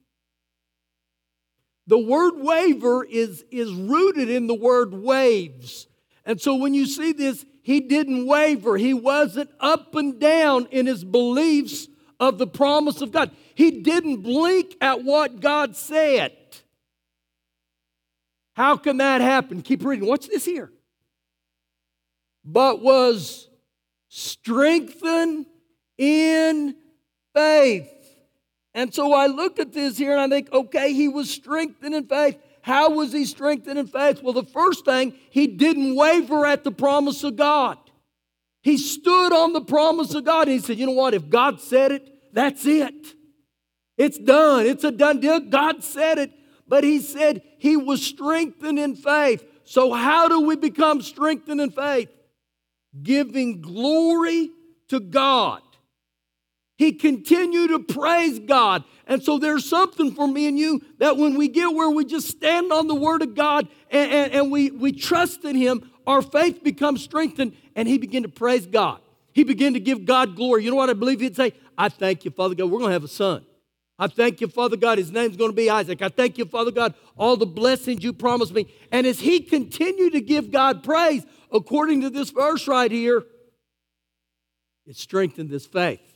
The 1.86 1.98
word 1.98 2.34
waver 2.36 3.04
is, 3.04 3.44
is 3.50 3.72
rooted 3.72 4.28
in 4.28 4.46
the 4.46 4.54
word 4.54 4.92
waves. 4.92 5.86
And 6.28 6.38
so 6.38 6.56
when 6.56 6.74
you 6.74 6.84
see 6.84 7.12
this, 7.12 7.46
he 7.62 7.80
didn't 7.80 8.26
waver. 8.26 8.76
He 8.76 8.92
wasn't 8.92 9.48
up 9.60 9.94
and 9.94 10.20
down 10.20 10.66
in 10.70 10.84
his 10.84 11.02
beliefs 11.02 11.88
of 12.20 12.36
the 12.36 12.46
promise 12.46 13.00
of 13.00 13.12
God. 13.12 13.30
He 13.54 13.80
didn't 13.80 14.20
blink 14.20 14.76
at 14.82 15.02
what 15.02 15.40
God 15.40 15.74
said. 15.74 16.32
How 18.54 18.76
can 18.76 18.98
that 18.98 19.22
happen? 19.22 19.62
Keep 19.62 19.84
reading. 19.84 20.06
What's 20.06 20.28
this 20.28 20.44
here? 20.44 20.70
But 22.44 22.82
was 22.82 23.48
strengthened 24.08 25.46
in 25.96 26.74
faith. 27.34 27.88
And 28.74 28.92
so 28.92 29.14
I 29.14 29.28
look 29.28 29.58
at 29.58 29.72
this 29.72 29.96
here 29.96 30.12
and 30.12 30.20
I 30.20 30.28
think, 30.28 30.52
okay, 30.52 30.92
he 30.92 31.08
was 31.08 31.30
strengthened 31.30 31.94
in 31.94 32.06
faith. 32.06 32.36
How 32.68 32.90
was 32.90 33.14
he 33.14 33.24
strengthened 33.24 33.78
in 33.78 33.86
faith? 33.86 34.22
Well, 34.22 34.34
the 34.34 34.44
first 34.44 34.84
thing, 34.84 35.14
he 35.30 35.46
didn't 35.46 35.96
waver 35.96 36.44
at 36.44 36.64
the 36.64 36.70
promise 36.70 37.24
of 37.24 37.34
God. 37.34 37.78
He 38.62 38.76
stood 38.76 39.32
on 39.32 39.54
the 39.54 39.62
promise 39.62 40.14
of 40.14 40.24
God. 40.24 40.48
He 40.48 40.58
said, 40.58 40.78
You 40.78 40.84
know 40.84 40.92
what? 40.92 41.14
If 41.14 41.30
God 41.30 41.62
said 41.62 41.92
it, 41.92 42.06
that's 42.34 42.66
it. 42.66 43.14
It's 43.96 44.18
done. 44.18 44.66
It's 44.66 44.84
a 44.84 44.92
done 44.92 45.18
deal. 45.18 45.40
God 45.40 45.82
said 45.82 46.18
it. 46.18 46.30
But 46.68 46.84
he 46.84 47.00
said 47.00 47.40
he 47.58 47.78
was 47.78 48.02
strengthened 48.02 48.78
in 48.78 48.96
faith. 48.96 49.42
So, 49.64 49.94
how 49.94 50.28
do 50.28 50.42
we 50.42 50.54
become 50.54 51.00
strengthened 51.00 51.62
in 51.62 51.70
faith? 51.70 52.10
Giving 53.02 53.62
glory 53.62 54.50
to 54.88 55.00
God. 55.00 55.62
He 56.78 56.92
continued 56.92 57.70
to 57.70 57.80
praise 57.80 58.38
God. 58.38 58.84
And 59.08 59.20
so 59.20 59.38
there's 59.38 59.68
something 59.68 60.14
for 60.14 60.28
me 60.28 60.46
and 60.46 60.56
you 60.56 60.80
that 60.98 61.16
when 61.16 61.36
we 61.36 61.48
get 61.48 61.74
where 61.74 61.90
we 61.90 62.04
just 62.04 62.28
stand 62.28 62.72
on 62.72 62.86
the 62.86 62.94
Word 62.94 63.20
of 63.20 63.34
God 63.34 63.66
and, 63.90 64.12
and, 64.12 64.32
and, 64.32 64.50
we, 64.52 64.70
we 64.70 64.92
trust 64.92 65.44
in 65.44 65.56
Him, 65.56 65.90
our 66.06 66.22
faith 66.22 66.62
becomes 66.62 67.02
strengthened 67.02 67.56
and 67.74 67.88
He 67.88 67.98
began 67.98 68.22
to 68.22 68.28
praise 68.28 68.64
God. 68.64 69.00
He 69.32 69.42
began 69.42 69.74
to 69.74 69.80
give 69.80 70.04
God 70.04 70.36
glory. 70.36 70.64
You 70.64 70.70
know 70.70 70.76
what 70.76 70.88
I 70.88 70.92
believe 70.92 71.18
He'd 71.18 71.34
say? 71.34 71.52
I 71.76 71.88
thank 71.88 72.24
you, 72.24 72.30
Father 72.30 72.54
God, 72.54 72.70
we're 72.70 72.78
going 72.78 72.90
to 72.90 72.94
have 72.94 73.04
a 73.04 73.08
son. 73.08 73.44
I 73.98 74.06
thank 74.06 74.40
you, 74.40 74.46
Father 74.46 74.76
God, 74.76 74.98
his 74.98 75.10
name's 75.10 75.36
going 75.36 75.50
to 75.50 75.56
be 75.56 75.68
Isaac. 75.68 76.00
I 76.00 76.08
thank 76.08 76.38
you, 76.38 76.44
Father 76.44 76.70
God, 76.70 76.94
all 77.16 77.36
the 77.36 77.46
blessings 77.46 78.04
you 78.04 78.12
promised 78.12 78.54
me. 78.54 78.72
And 78.92 79.04
as 79.04 79.18
he 79.18 79.40
continued 79.40 80.12
to 80.12 80.20
give 80.20 80.52
God 80.52 80.84
praise, 80.84 81.26
according 81.52 82.02
to 82.02 82.10
this 82.10 82.30
verse 82.30 82.68
right 82.68 82.92
here, 82.92 83.24
it 84.86 84.96
strengthened 84.96 85.50
his 85.50 85.66
faith. 85.66 86.07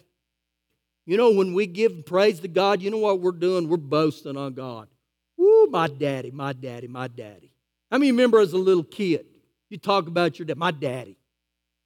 You 1.04 1.16
know, 1.16 1.32
when 1.32 1.52
we 1.52 1.66
give 1.66 2.06
praise 2.06 2.40
to 2.40 2.48
God, 2.48 2.80
you 2.80 2.90
know 2.90 2.98
what 2.98 3.20
we're 3.20 3.32
doing? 3.32 3.68
We're 3.68 3.76
boasting 3.76 4.36
on 4.36 4.54
God. 4.54 4.88
Woo, 5.36 5.66
my 5.66 5.88
daddy, 5.88 6.30
my 6.30 6.52
daddy, 6.52 6.86
my 6.86 7.08
daddy. 7.08 7.52
How 7.90 7.98
many 7.98 8.12
remember 8.12 8.38
as 8.38 8.52
a 8.52 8.58
little 8.58 8.84
kid, 8.84 9.26
you 9.68 9.78
talk 9.78 10.06
about 10.06 10.38
your 10.38 10.46
dad, 10.46 10.56
my 10.56 10.70
daddy. 10.70 11.16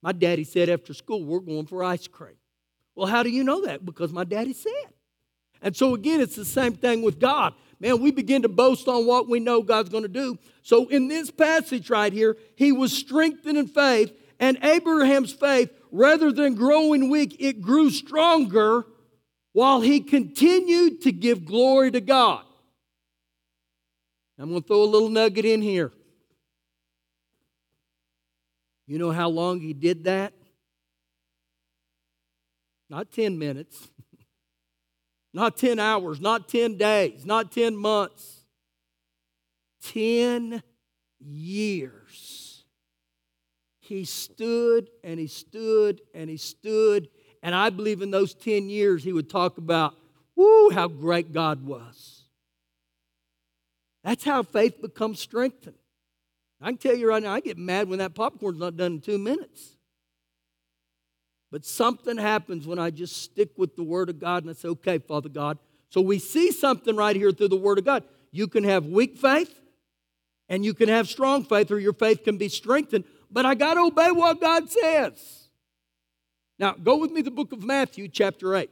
My 0.03 0.13
daddy 0.13 0.45
said 0.45 0.69
after 0.69 0.93
school, 0.93 1.25
we're 1.25 1.41
going 1.41 1.67
for 1.67 1.83
ice 1.83 2.07
cream. 2.07 2.37
Well, 2.95 3.07
how 3.07 3.23
do 3.23 3.31
you 3.31 3.43
know 3.43 3.65
that? 3.65 3.85
Because 3.85 4.13
my 4.13 4.25
daddy 4.25 4.53
said. 4.53 4.73
And 5.63 5.75
so, 5.75 5.95
again, 5.95 6.21
it's 6.21 6.37
the 6.37 6.45
same 6.45 6.75
thing 6.75 7.03
with 7.03 7.19
God. 7.19 7.55
Man, 7.81 8.01
we 8.01 8.11
begin 8.11 8.43
to 8.43 8.49
boast 8.49 8.89
on 8.89 9.07
what 9.07 9.29
we 9.29 9.41
know 9.41 9.63
God's 9.63 9.89
going 9.89 10.03
to 10.03 10.09
do. 10.09 10.39
So, 10.63 10.87
in 10.89 11.09
this 11.09 11.31
passage 11.31 11.89
right 11.91 12.13
here, 12.13 12.37
he 12.55 12.73
was 12.73 12.93
strengthened 12.93 13.57
in 13.57 13.67
faith, 13.67 14.13
and 14.39 14.59
Abraham's 14.63 15.33
faith, 15.33 15.71
rather 15.91 16.31
than 16.31 16.55
growing 16.55 17.09
weak, 17.09 17.37
it 17.41 17.61
grew 17.63 17.91
stronger 17.91 18.85
while 19.57 19.81
he 19.81 20.01
continued 20.01 21.01
to 21.01 21.11
give 21.11 21.47
glory 21.47 21.91
to 21.91 21.99
God. 21.99 22.45
I'm 24.39 24.51
going 24.51 24.61
to 24.61 24.69
throw 24.69 24.83
a 24.83 24.85
little 24.85 25.09
nugget 25.09 25.47
in 25.47 25.63
here. 25.63 25.95
You 28.87 28.99
know 28.99 29.13
how 29.13 29.31
long 29.31 29.61
he 29.61 29.73
did 29.73 30.05
that? 30.05 30.35
Not 32.91 33.11
10 33.11 33.39
minutes, 33.39 33.89
not 35.33 35.57
10 35.57 35.79
hours, 35.79 36.21
not 36.21 36.51
10 36.51 36.77
days, 36.77 37.25
not 37.25 37.51
10 37.51 37.75
months. 37.75 38.45
10 39.85 40.63
years. 41.19 42.65
He 43.81 44.05
stood 44.05 44.91
and 45.03 45.19
he 45.19 45.29
stood 45.29 46.03
and 46.15 46.29
he 46.29 46.37
stood 46.37 47.09
and 47.47 47.55
I 47.55 47.71
believe 47.71 48.03
in 48.03 48.11
those 48.11 48.35
10 48.35 48.69
years, 48.69 49.05
he 49.05 49.13
would 49.13 49.31
talk 49.31 49.57
about, 49.57 49.95
whoo, 50.35 50.71
how 50.71 50.89
great 50.89 51.33
God 51.33 51.65
was. 51.65 52.25
That's 54.03 54.25
how 54.25 54.43
faith 54.43 54.83
becomes 54.83 55.21
strengthened. 55.21 55.77
I 56.61 56.71
can 56.71 56.79
tell 56.79 56.97
you 56.97 57.09
right 57.09 57.23
now, 57.23 57.33
I 57.33 57.39
get 57.39 57.57
mad 57.57 57.89
when 57.89 58.01
that 58.01 58.17
popcorn's 58.17 58.59
not 58.59 58.77
done 58.77 58.95
in 58.95 59.01
two 59.01 59.17
minutes. 59.17 59.77
But 61.53 61.65
something 61.65 62.17
happens 62.17 62.67
when 62.67 62.81
I 62.81 62.91
just 62.91 63.23
stick 63.23 63.51
with 63.57 63.77
the 63.77 63.85
Word 63.85 64.09
of 64.09 64.19
God 64.19 64.43
and 64.43 64.51
I 64.51 64.55
say, 64.55 64.67
okay, 64.71 64.99
Father 64.99 65.29
God. 65.29 65.57
So 65.91 66.01
we 66.01 66.19
see 66.19 66.51
something 66.51 66.97
right 66.97 67.15
here 67.15 67.31
through 67.31 67.51
the 67.51 67.57
Word 67.57 67.79
of 67.79 67.85
God. 67.85 68.03
You 68.33 68.49
can 68.49 68.65
have 68.65 68.87
weak 68.87 69.19
faith 69.19 69.57
and 70.49 70.65
you 70.65 70.75
can 70.75 70.89
have 70.89 71.07
strong 71.07 71.45
faith, 71.45 71.71
or 71.71 71.79
your 71.79 71.93
faith 71.93 72.25
can 72.25 72.39
be 72.39 72.49
strengthened. 72.49 73.05
But 73.31 73.47
I 73.47 73.55
got 73.55 73.75
to 73.75 73.83
obey 73.83 74.11
what 74.11 74.41
God 74.41 74.69
says. 74.69 75.46
Now, 76.59 76.73
go 76.73 76.97
with 76.97 77.11
me 77.11 77.21
to 77.21 77.25
the 77.25 77.31
book 77.31 77.53
of 77.53 77.63
Matthew, 77.63 78.09
chapter 78.09 78.55
8. 78.55 78.71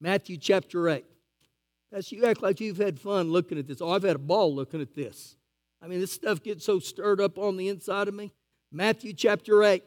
Matthew, 0.00 0.36
chapter 0.38 0.88
8. 0.88 1.04
As 1.92 2.10
you 2.10 2.24
act 2.24 2.42
like 2.42 2.60
you've 2.60 2.78
had 2.78 2.98
fun 2.98 3.30
looking 3.30 3.58
at 3.58 3.66
this. 3.66 3.80
Oh, 3.80 3.90
I've 3.90 4.02
had 4.02 4.16
a 4.16 4.20
ball 4.20 4.54
looking 4.54 4.80
at 4.80 4.94
this. 4.94 5.36
I 5.82 5.86
mean, 5.86 6.00
this 6.00 6.12
stuff 6.12 6.42
gets 6.42 6.64
so 6.64 6.78
stirred 6.78 7.20
up 7.20 7.38
on 7.38 7.56
the 7.56 7.68
inside 7.68 8.08
of 8.08 8.14
me. 8.14 8.32
Matthew, 8.72 9.12
chapter 9.12 9.62
8. 9.62 9.82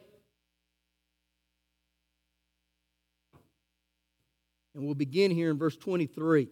And 4.74 4.84
we'll 4.84 4.94
begin 4.94 5.32
here 5.32 5.50
in 5.50 5.58
verse 5.58 5.76
23. 5.76 6.48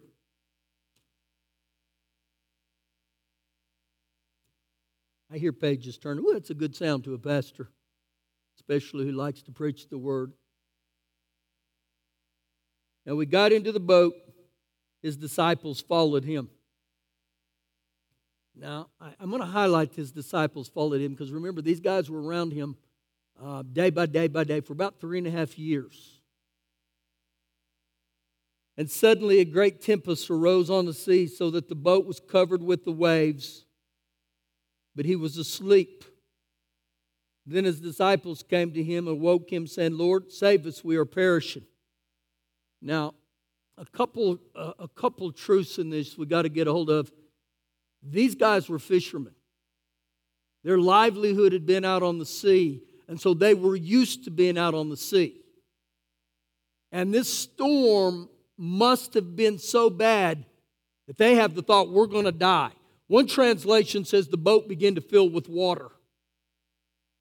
I 5.31 5.37
hear 5.37 5.53
pages 5.53 5.97
turning. 5.97 6.25
Well, 6.25 6.35
it's 6.35 6.49
a 6.49 6.55
good 6.55 6.75
sound 6.75 7.05
to 7.05 7.13
a 7.13 7.19
pastor 7.19 7.69
especially 8.59 9.05
who 9.05 9.13
likes 9.13 9.41
to 9.41 9.51
preach 9.51 9.87
the 9.87 9.97
word. 9.97 10.33
Now 13.05 13.15
we 13.15 13.25
got 13.25 13.53
into 13.53 13.71
the 13.71 13.79
boat, 13.79 14.13
his 15.01 15.15
disciples 15.15 15.79
followed 15.79 16.25
him. 16.25 16.49
Now, 18.53 18.89
I, 18.99 19.13
am 19.21 19.29
going 19.29 19.41
to 19.41 19.47
highlight 19.47 19.93
his 19.93 20.11
disciples 20.11 20.67
followed 20.67 20.99
him 20.99 21.13
because 21.13 21.31
remember, 21.31 21.61
these 21.61 21.79
guys 21.79 22.09
were 22.09 22.21
around 22.21 22.51
him 22.51 22.75
uh, 23.41 23.63
day 23.63 23.89
by 23.89 24.05
day 24.05 24.27
by 24.27 24.43
day 24.43 24.59
for 24.59 24.73
about 24.73 24.99
three 24.99 25.17
and 25.17 25.27
a 25.27 25.31
half 25.31 25.57
years. 25.57 26.19
And 28.75 28.91
suddenly 28.91 29.39
a 29.39 29.45
great 29.45 29.81
tempest 29.81 30.29
arose 30.29 30.69
on 30.69 30.85
the 30.85 30.93
sea 30.93 31.27
so 31.27 31.49
that 31.51 31.69
the 31.69 31.75
boat 31.75 32.05
was 32.05 32.19
covered 32.19 32.61
with 32.61 32.83
the 32.83 32.91
waves, 32.91 33.65
but 34.95 35.05
he 35.05 35.15
was 35.15 35.37
asleep. 35.37 36.03
Then 37.49 37.65
his 37.65 37.79
disciples 37.79 38.43
came 38.43 38.71
to 38.73 38.83
him 38.83 39.07
and 39.07 39.19
woke 39.19 39.51
him, 39.51 39.65
saying, 39.65 39.97
Lord, 39.97 40.31
save 40.31 40.67
us, 40.67 40.83
we 40.83 40.97
are 40.97 41.05
perishing. 41.05 41.63
Now, 42.79 43.15
a 43.75 43.85
couple, 43.85 44.37
uh, 44.55 44.73
a 44.77 44.87
couple 44.87 45.31
truths 45.31 45.79
in 45.79 45.89
this 45.89 46.15
we 46.15 46.27
got 46.27 46.43
to 46.43 46.49
get 46.49 46.67
a 46.67 46.71
hold 46.71 46.91
of. 46.91 47.11
These 48.03 48.35
guys 48.35 48.69
were 48.69 48.77
fishermen. 48.77 49.33
Their 50.63 50.77
livelihood 50.77 51.53
had 51.53 51.65
been 51.65 51.85
out 51.85 52.03
on 52.03 52.19
the 52.19 52.25
sea, 52.25 52.83
and 53.07 53.19
so 53.19 53.33
they 53.33 53.55
were 53.55 53.75
used 53.75 54.25
to 54.25 54.31
being 54.31 54.57
out 54.57 54.75
on 54.75 54.89
the 54.89 54.97
sea. 54.97 55.41
And 56.91 57.11
this 57.11 57.33
storm 57.33 58.29
must 58.57 59.15
have 59.15 59.35
been 59.35 59.57
so 59.57 59.89
bad 59.89 60.45
that 61.07 61.17
they 61.17 61.35
have 61.35 61.55
the 61.55 61.63
thought, 61.63 61.89
we're 61.89 62.05
going 62.05 62.25
to 62.25 62.31
die. 62.31 62.73
One 63.07 63.25
translation 63.25 64.05
says 64.05 64.27
the 64.27 64.37
boat 64.37 64.69
began 64.69 64.93
to 64.93 65.01
fill 65.01 65.31
with 65.31 65.49
water. 65.49 65.89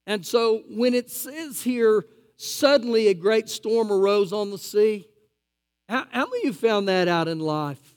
And 0.09 0.27
so 0.27 0.62
when 0.71 0.95
it 0.95 1.11
says 1.11 1.62
here, 1.62 2.07
suddenly 2.38 3.09
a 3.09 3.15
great 3.15 3.47
storm 3.47 3.93
arose 3.93 4.33
on 4.33 4.50
the 4.50 4.57
sea, 4.57 5.07
how, 5.87 6.07
how 6.11 6.25
many 6.25 6.38
of 6.38 6.45
you 6.45 6.53
found 6.55 6.88
that 6.88 7.09
out 7.09 7.29
in 7.29 7.38
life? 7.38 7.95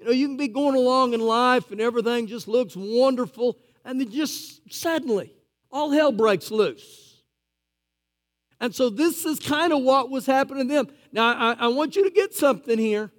You 0.00 0.06
know, 0.06 0.10
you 0.10 0.26
can 0.26 0.36
be 0.36 0.48
going 0.48 0.74
along 0.74 1.14
in 1.14 1.20
life 1.20 1.70
and 1.70 1.80
everything 1.80 2.26
just 2.26 2.48
looks 2.48 2.74
wonderful, 2.76 3.58
and 3.84 4.00
then 4.00 4.10
just 4.10 4.72
suddenly 4.72 5.32
all 5.70 5.92
hell 5.92 6.10
breaks 6.10 6.50
loose. 6.50 7.22
And 8.60 8.74
so 8.74 8.90
this 8.90 9.24
is 9.24 9.38
kind 9.38 9.72
of 9.72 9.82
what 9.82 10.10
was 10.10 10.26
happening 10.26 10.66
to 10.66 10.74
them. 10.74 10.88
Now, 11.12 11.32
I, 11.32 11.52
I 11.52 11.68
want 11.68 11.94
you 11.94 12.02
to 12.02 12.10
get 12.10 12.34
something 12.34 12.78
here. 12.78 13.12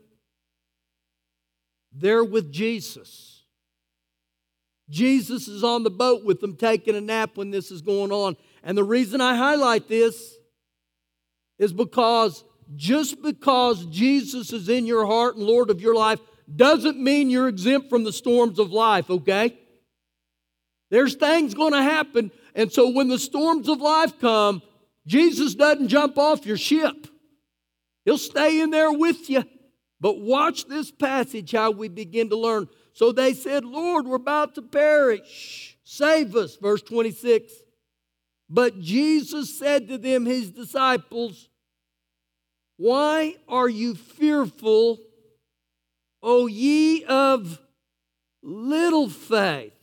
They're 1.94 2.26
with 2.26 2.52
Jesus. 2.52 3.33
Jesus 4.90 5.48
is 5.48 5.64
on 5.64 5.84
the 5.84 5.90
boat 5.90 6.24
with 6.24 6.42
them 6.42 6.56
taking 6.56 6.96
a 6.96 7.02
nap 7.02 7.32
when 7.36 7.52
this 7.52 7.72
is 7.72 7.82
going 7.82 8.12
on. 8.12 8.36
And 8.64 8.78
the 8.78 8.84
reason 8.84 9.22
I 9.22 9.36
highlight 9.36 9.88
this 9.88 10.36
is 11.58 11.74
because 11.74 12.44
just 12.76 13.22
because 13.22 13.86
Jesus 13.88 14.52
is 14.52 14.70
in 14.70 14.86
your 14.86 15.06
heart 15.06 15.36
and 15.36 15.46
Lord 15.46 15.70
of 15.70 15.82
your 15.82 15.96
life 15.96 16.20
doesn't 16.54 17.02
mean 17.02 17.30
you're 17.30 17.48
exempt 17.48 17.90
from 17.90 18.04
the 18.04 18.14
storms 18.14 18.60
of 18.60 18.72
life, 18.72 19.10
okay? 19.10 19.58
There's 20.90 21.16
things 21.16 21.54
going 21.54 21.74
to 21.74 21.82
happen. 21.82 22.32
And 22.56 22.72
so 22.72 22.90
when 22.90 23.08
the 23.08 23.20
storms 23.20 23.68
of 23.70 23.82
life 23.82 24.20
come, 24.20 24.62
Jesus 25.08 25.56
doesn't 25.56 25.88
jump 25.88 26.18
off 26.18 26.46
your 26.46 26.58
ship. 26.58 27.08
He'll 28.06 28.18
stay 28.18 28.62
in 28.62 28.70
there 28.70 28.92
with 28.92 29.30
you. 29.30 29.44
But 30.00 30.20
watch 30.20 30.66
this 30.66 30.92
passage 30.92 31.54
how 31.54 31.72
we 31.72 31.88
begin 31.88 32.30
to 32.30 32.36
learn. 32.36 32.68
So 32.94 33.12
they 33.12 33.34
said, 33.34 33.66
Lord, 33.66 34.06
we're 34.06 34.16
about 34.16 34.56
to 34.56 34.62
perish. 34.62 35.78
Save 35.84 36.36
us. 36.36 36.56
Verse 36.56 36.82
26. 36.82 37.52
But 38.50 38.80
Jesus 38.80 39.58
said 39.58 39.88
to 39.88 39.98
them, 39.98 40.26
his 40.26 40.52
disciples, 40.52 41.50
Why 42.78 43.36
are 43.48 43.70
you 43.70 43.96
fearful, 43.96 45.00
O 46.22 46.46
ye 46.46 47.04
of 47.06 47.60
little 48.44 49.10
faith? 49.10 49.74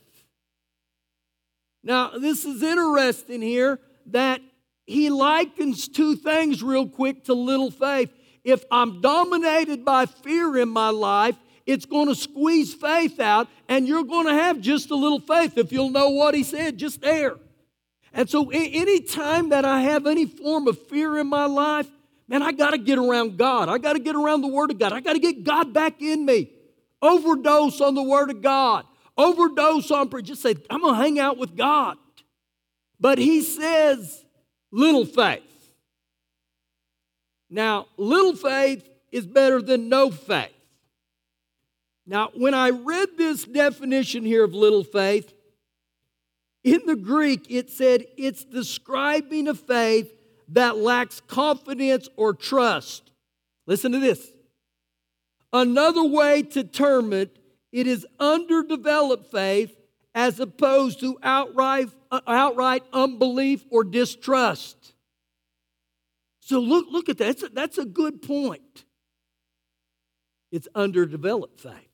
Now, 1.83 2.11
this 2.11 2.45
is 2.45 2.63
interesting 2.63 3.41
here 3.41 3.79
that 4.07 4.39
he 4.85 5.09
likens 5.09 5.87
two 5.87 6.15
things 6.15 6.63
real 6.63 6.87
quick 6.87 7.25
to 7.25 7.33
little 7.33 7.71
faith. 7.71 8.09
If 8.43 8.63
I'm 8.71 9.01
dominated 9.01 9.83
by 9.83 10.05
fear 10.05 10.57
in 10.57 10.69
my 10.69 10.89
life, 10.89 11.35
it's 11.71 11.85
going 11.85 12.07
to 12.07 12.15
squeeze 12.15 12.73
faith 12.73 13.19
out, 13.19 13.47
and 13.69 13.87
you're 13.87 14.03
going 14.03 14.27
to 14.27 14.33
have 14.33 14.59
just 14.59 14.91
a 14.91 14.95
little 14.95 15.19
faith 15.19 15.57
if 15.57 15.71
you'll 15.71 15.89
know 15.89 16.09
what 16.09 16.33
he 16.33 16.43
said 16.43 16.77
just 16.77 17.01
there. 17.01 17.37
And 18.13 18.29
so, 18.29 18.49
any 18.51 19.01
time 19.01 19.49
that 19.49 19.63
I 19.63 19.81
have 19.81 20.05
any 20.05 20.25
form 20.25 20.67
of 20.67 20.77
fear 20.87 21.17
in 21.17 21.27
my 21.27 21.45
life, 21.45 21.87
man, 22.27 22.43
I 22.43 22.51
got 22.51 22.71
to 22.71 22.77
get 22.77 22.97
around 22.97 23.37
God. 23.37 23.69
I 23.69 23.77
got 23.77 23.93
to 23.93 23.99
get 23.99 24.15
around 24.15 24.41
the 24.41 24.49
Word 24.49 24.69
of 24.71 24.79
God. 24.79 24.91
I 24.91 24.99
got 24.99 25.13
to 25.13 25.19
get 25.19 25.45
God 25.45 25.73
back 25.73 26.01
in 26.01 26.25
me. 26.25 26.51
Overdose 27.01 27.79
on 27.79 27.95
the 27.95 28.03
Word 28.03 28.29
of 28.29 28.41
God. 28.41 28.85
Overdose 29.17 29.89
on 29.91 30.09
prayer. 30.09 30.21
Just 30.21 30.41
say, 30.41 30.55
I'm 30.69 30.81
going 30.81 30.95
to 30.95 31.01
hang 31.01 31.19
out 31.19 31.37
with 31.37 31.55
God. 31.55 31.97
But 32.99 33.17
He 33.17 33.41
says, 33.41 34.25
little 34.71 35.05
faith. 35.05 35.41
Now, 37.49 37.87
little 37.95 38.35
faith 38.35 38.87
is 39.11 39.25
better 39.25 39.61
than 39.61 39.87
no 39.87 40.11
faith. 40.11 40.51
Now, 42.11 42.29
when 42.33 42.53
I 42.53 42.71
read 42.71 43.17
this 43.17 43.45
definition 43.45 44.25
here 44.25 44.43
of 44.43 44.53
little 44.53 44.83
faith, 44.83 45.33
in 46.61 46.81
the 46.85 46.97
Greek, 46.97 47.45
it 47.49 47.69
said 47.69 48.03
it's 48.17 48.43
describing 48.43 49.47
a 49.47 49.53
faith 49.53 50.11
that 50.49 50.75
lacks 50.75 51.21
confidence 51.21 52.09
or 52.17 52.33
trust. 52.33 53.11
Listen 53.65 53.93
to 53.93 53.99
this. 53.99 54.29
Another 55.53 56.03
way 56.03 56.43
to 56.43 56.65
term 56.65 57.13
it, 57.13 57.37
it 57.71 57.87
is 57.87 58.05
underdeveloped 58.19 59.31
faith 59.31 59.73
as 60.13 60.41
opposed 60.41 60.99
to 60.99 61.17
outright, 61.23 61.87
outright 62.27 62.83
unbelief 62.91 63.63
or 63.69 63.85
distrust. 63.85 64.95
So 66.41 66.59
look, 66.59 66.87
look 66.91 67.07
at 67.07 67.17
that. 67.19 67.25
That's 67.25 67.43
a, 67.43 67.47
that's 67.47 67.77
a 67.77 67.85
good 67.85 68.21
point. 68.21 68.83
It's 70.51 70.67
underdeveloped 70.75 71.61
faith. 71.61 71.90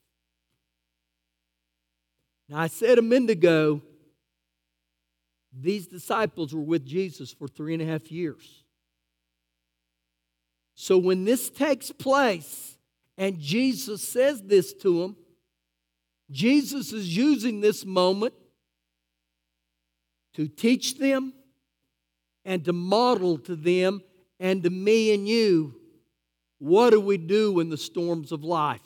Now, 2.49 2.59
I 2.59 2.67
said 2.67 2.97
a 2.97 3.01
minute 3.01 3.31
ago 3.31 3.81
these 5.53 5.87
disciples 5.87 6.53
were 6.53 6.61
with 6.61 6.85
Jesus 6.85 7.31
for 7.31 7.47
three 7.47 7.73
and 7.73 7.81
a 7.81 7.85
half 7.85 8.11
years. 8.11 8.63
So 10.75 10.97
when 10.97 11.25
this 11.25 11.49
takes 11.49 11.91
place 11.91 12.77
and 13.17 13.39
Jesus 13.39 14.07
says 14.07 14.41
this 14.43 14.73
to 14.75 15.01
them, 15.01 15.15
Jesus 16.29 16.93
is 16.93 17.15
using 17.15 17.61
this 17.61 17.85
moment 17.85 18.33
to 20.35 20.47
teach 20.47 20.99
them 20.99 21.33
and 22.45 22.63
to 22.65 22.73
model 22.73 23.39
to 23.39 23.55
them 23.55 24.01
and 24.39 24.61
to 24.63 24.69
me 24.69 25.13
and 25.13 25.27
you 25.27 25.73
what 26.59 26.91
do 26.91 26.99
we 26.99 27.17
do 27.17 27.59
in 27.59 27.69
the 27.69 27.77
storms 27.77 28.31
of 28.31 28.43
life. 28.43 28.81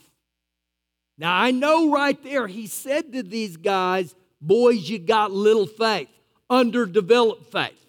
Now, 1.22 1.38
I 1.38 1.52
know 1.52 1.92
right 1.92 2.22
there, 2.24 2.48
he 2.48 2.66
said 2.66 3.14
to 3.14 3.22
these 3.22 3.56
guys, 3.56 4.16
Boys, 4.42 4.90
you 4.90 4.98
got 4.98 5.32
little 5.32 5.68
faith 5.68 6.10
underdeveloped 6.50 7.52
faith. 7.52 7.86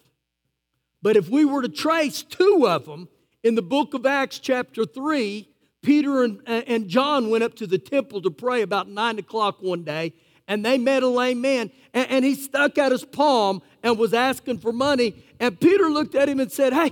But 1.01 1.17
if 1.17 1.29
we 1.29 1.43
were 1.43 1.63
to 1.63 1.67
trace 1.67 2.21
two 2.21 2.67
of 2.67 2.85
them 2.85 3.09
in 3.43 3.55
the 3.55 3.63
book 3.63 3.95
of 3.95 4.05
Acts, 4.05 4.37
chapter 4.37 4.85
3, 4.85 5.49
Peter 5.81 6.23
and, 6.23 6.39
and 6.47 6.87
John 6.87 7.31
went 7.31 7.43
up 7.43 7.55
to 7.55 7.65
the 7.67 7.79
temple 7.79 8.21
to 8.21 8.29
pray 8.29 8.61
about 8.61 8.87
9 8.87 9.17
o'clock 9.17 9.57
one 9.61 9.83
day, 9.83 10.13
and 10.47 10.63
they 10.63 10.77
met 10.77 11.01
a 11.01 11.07
lame 11.07 11.41
man, 11.41 11.71
and, 11.95 12.09
and 12.11 12.25
he 12.25 12.35
stuck 12.35 12.77
out 12.77 12.91
his 12.91 13.03
palm 13.03 13.63
and 13.81 13.97
was 13.97 14.13
asking 14.13 14.59
for 14.59 14.71
money. 14.71 15.25
And 15.39 15.59
Peter 15.59 15.89
looked 15.89 16.13
at 16.13 16.29
him 16.29 16.39
and 16.39 16.51
said, 16.51 16.71
Hey, 16.71 16.91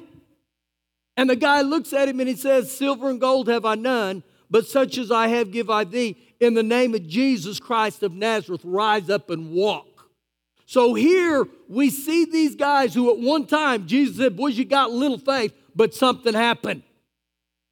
and 1.16 1.30
the 1.30 1.36
guy 1.36 1.62
looks 1.62 1.94
at 1.94 2.10
him 2.10 2.20
and 2.20 2.28
he 2.28 2.36
says, 2.36 2.76
Silver 2.76 3.12
and 3.12 3.22
gold 3.22 3.48
have 3.48 3.64
I 3.64 3.76
none, 3.76 4.24
but 4.50 4.66
such 4.66 4.98
as 4.98 5.12
I 5.12 5.28
have 5.28 5.52
give 5.52 5.70
I 5.70 5.84
thee. 5.84 6.18
In 6.42 6.56
the 6.56 6.64
name 6.64 6.96
of 6.96 7.08
Jesus 7.08 7.60
Christ 7.60 8.02
of 8.02 8.14
Nazareth, 8.14 8.62
rise 8.64 9.12
up 9.12 9.30
and 9.30 9.52
walk. 9.52 10.10
So 10.66 10.96
here 10.96 11.46
we 11.70 11.92
see 11.92 12.26
these 12.26 12.56
guys 12.56 12.96
who 12.96 13.12
at 13.12 13.20
one 13.20 13.46
time 13.46 13.86
Jesus 13.86 14.18
said, 14.18 14.36
Boys, 14.36 14.58
you 14.58 14.66
got 14.66 14.90
little 14.90 15.20
faith, 15.20 15.54
but 15.76 15.94
something 15.94 16.34
happened. 16.34 16.82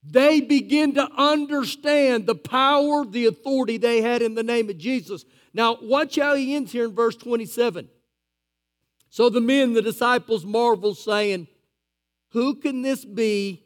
They 0.04 0.40
begin 0.40 0.94
to 0.94 1.10
understand 1.18 2.28
the 2.28 2.36
power, 2.36 3.06
the 3.06 3.26
authority 3.26 3.78
they 3.78 4.02
had 4.04 4.22
in 4.22 4.36
the 4.36 4.44
name 4.44 4.70
of 4.70 4.78
Jesus. 4.78 5.26
Now, 5.52 5.80
watch 5.82 6.18
how 6.18 6.36
he 6.36 6.56
ends 6.56 6.72
here 6.72 6.86
in 6.86 6.94
verse 6.94 7.16
27. 7.16 7.90
So 9.10 9.30
the 9.30 9.42
men, 9.42 9.74
the 9.74 9.82
disciples, 9.82 10.46
marvel, 10.46 10.94
saying, 10.94 11.48
Who 12.34 12.54
can 12.54 12.84
this 12.84 13.04
be 13.04 13.66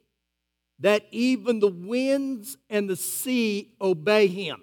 that 0.80 1.06
even 1.12 1.60
the 1.60 1.68
winds 1.68 2.56
and 2.70 2.90
the 2.90 2.96
sea 2.96 3.76
obey 3.82 4.28
him? 4.28 4.62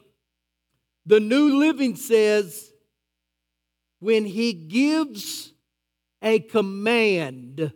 The 1.11 1.19
New 1.19 1.59
Living 1.59 1.97
says, 1.97 2.71
when 3.99 4.25
he 4.25 4.53
gives 4.53 5.53
a 6.23 6.39
command, 6.39 7.73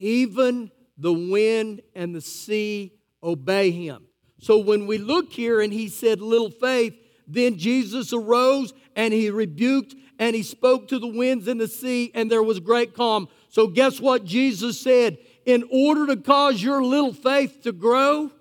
even 0.00 0.72
the 0.98 1.12
wind 1.12 1.82
and 1.94 2.12
the 2.12 2.20
sea 2.20 2.94
obey 3.22 3.70
him. 3.70 4.08
So 4.40 4.58
when 4.58 4.88
we 4.88 4.98
look 4.98 5.32
here 5.32 5.60
and 5.60 5.72
he 5.72 5.86
said, 5.86 6.20
little 6.20 6.50
faith, 6.50 6.94
then 7.28 7.58
Jesus 7.58 8.12
arose 8.12 8.74
and 8.96 9.14
he 9.14 9.30
rebuked 9.30 9.94
and 10.18 10.34
he 10.34 10.42
spoke 10.42 10.88
to 10.88 10.98
the 10.98 11.06
winds 11.06 11.46
and 11.46 11.60
the 11.60 11.68
sea, 11.68 12.10
and 12.12 12.28
there 12.28 12.42
was 12.42 12.58
great 12.58 12.92
calm. 12.92 13.28
So, 13.50 13.68
guess 13.68 14.00
what 14.00 14.24
Jesus 14.24 14.80
said? 14.80 15.16
In 15.46 15.62
order 15.70 16.08
to 16.08 16.16
cause 16.16 16.60
your 16.60 16.82
little 16.82 17.12
faith 17.12 17.62
to 17.62 17.70
grow, 17.70 18.32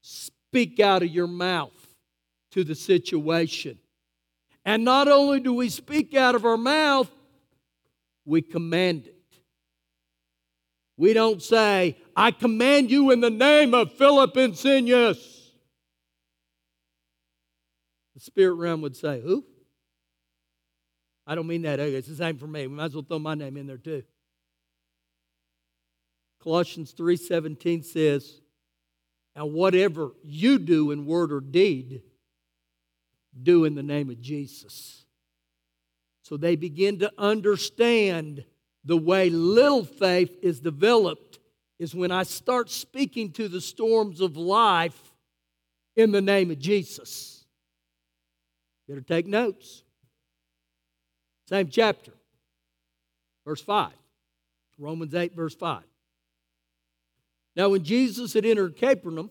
speak 0.00 0.78
out 0.78 1.02
of 1.02 1.08
your 1.10 1.26
mouth 1.26 1.79
to 2.52 2.64
the 2.64 2.74
situation. 2.74 3.78
And 4.64 4.84
not 4.84 5.08
only 5.08 5.40
do 5.40 5.54
we 5.54 5.68
speak 5.68 6.14
out 6.14 6.34
of 6.34 6.44
our 6.44 6.56
mouth, 6.56 7.10
we 8.24 8.42
command 8.42 9.06
it. 9.06 9.16
We 10.96 11.14
don't 11.14 11.42
say, 11.42 11.96
I 12.14 12.30
command 12.30 12.90
you 12.90 13.10
in 13.10 13.20
the 13.20 13.30
name 13.30 13.72
of 13.72 13.92
Philip 13.94 14.34
Insinius. 14.34 15.50
The 18.14 18.20
spirit 18.20 18.54
realm 18.54 18.82
would 18.82 18.96
say, 18.96 19.22
Who? 19.22 19.44
I 21.26 21.34
don't 21.34 21.46
mean 21.46 21.62
that. 21.62 21.80
It's 21.80 22.08
the 22.08 22.16
same 22.16 22.36
for 22.36 22.46
me. 22.46 22.66
We 22.66 22.74
might 22.74 22.86
as 22.86 22.94
well 22.94 23.04
throw 23.08 23.18
my 23.18 23.34
name 23.34 23.56
in 23.56 23.66
there 23.66 23.78
too. 23.78 24.02
Colossians 26.42 26.92
3:17 26.92 27.84
says, 27.84 28.40
And 29.34 29.52
whatever 29.52 30.10
you 30.22 30.58
do 30.58 30.90
in 30.90 31.06
word 31.06 31.32
or 31.32 31.40
deed, 31.40 32.02
do 33.42 33.64
in 33.64 33.74
the 33.74 33.82
name 33.82 34.10
of 34.10 34.20
Jesus. 34.20 35.04
So 36.22 36.36
they 36.36 36.56
begin 36.56 36.98
to 37.00 37.12
understand 37.18 38.44
the 38.84 38.96
way 38.96 39.30
little 39.30 39.84
faith 39.84 40.36
is 40.42 40.60
developed 40.60 41.38
is 41.78 41.94
when 41.94 42.10
I 42.10 42.24
start 42.24 42.70
speaking 42.70 43.32
to 43.32 43.48
the 43.48 43.60
storms 43.60 44.20
of 44.20 44.36
life 44.36 45.12
in 45.96 46.12
the 46.12 46.20
name 46.20 46.50
of 46.50 46.58
Jesus. 46.58 47.44
Better 48.86 49.00
take 49.00 49.26
notes. 49.26 49.82
Same 51.48 51.68
chapter, 51.68 52.12
verse 53.44 53.60
5. 53.60 53.92
Romans 54.78 55.14
8, 55.14 55.34
verse 55.34 55.54
5. 55.54 55.82
Now, 57.56 57.68
when 57.70 57.82
Jesus 57.82 58.32
had 58.32 58.46
entered 58.46 58.76
Capernaum, 58.76 59.30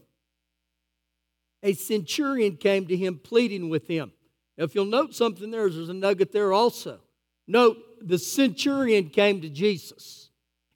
a 1.63 1.73
centurion 1.73 2.57
came 2.57 2.87
to 2.87 2.95
him 2.95 3.19
pleading 3.21 3.69
with 3.69 3.87
him. 3.87 4.11
Now, 4.57 4.65
if 4.65 4.75
you'll 4.75 4.85
note 4.85 5.15
something 5.15 5.51
there, 5.51 5.69
there's 5.69 5.89
a 5.89 5.93
nugget 5.93 6.31
there 6.31 6.53
also. 6.53 6.99
Note, 7.47 7.77
the 8.01 8.17
centurion 8.17 9.09
came 9.09 9.41
to 9.41 9.49
Jesus. 9.49 10.29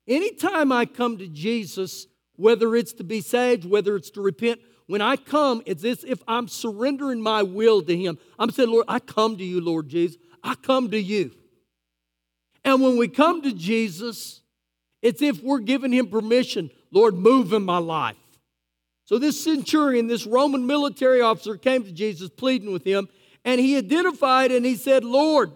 Anytime 0.08 0.72
I 0.72 0.86
come 0.86 1.18
to 1.18 1.28
Jesus, 1.28 2.08
whether 2.36 2.76
it's 2.76 2.94
to 2.94 3.04
be 3.04 3.22
saved, 3.22 3.66
whether 3.66 3.96
it's 3.96 4.10
to 4.12 4.22
repent, 4.22 4.60
when 4.88 5.02
I 5.02 5.16
come, 5.16 5.62
it's 5.66 5.86
as 5.86 6.04
if 6.04 6.22
I'm 6.28 6.48
surrendering 6.48 7.22
my 7.22 7.44
will 7.44 7.82
to 7.84 7.96
Him. 7.96 8.18
I'm 8.38 8.52
saying, 8.52 8.70
Lord, 8.70 8.86
I 8.88 9.00
come 9.00 9.38
to 9.38 9.44
you, 9.44 9.62
Lord 9.62 9.88
Jesus. 9.88 10.18
I 10.44 10.56
come 10.56 10.92
to 10.92 11.00
you. 11.00 11.32
And 12.66 12.82
when 12.82 12.98
we 12.98 13.08
come 13.08 13.42
to 13.42 13.54
Jesus, 13.54 14.42
it's 15.02 15.22
if 15.22 15.44
we're 15.44 15.60
giving 15.60 15.92
him 15.92 16.08
permission, 16.08 16.70
Lord, 16.92 17.16
move 17.16 17.54
in 17.54 17.64
my 17.64 17.78
life. 17.78 18.16
So 19.06 19.18
this 19.18 19.44
centurion, 19.44 20.08
this 20.08 20.26
Roman 20.26 20.66
military 20.66 21.22
officer, 21.22 21.58
came 21.58 21.84
to 21.84 21.92
Jesus 21.92 22.30
pleading 22.30 22.72
with 22.72 22.86
him, 22.86 23.10
and 23.44 23.60
he 23.60 23.78
identified 23.78 24.52
and 24.52 24.66
he 24.66 24.76
said, 24.76 25.04
Lord, 25.04 25.52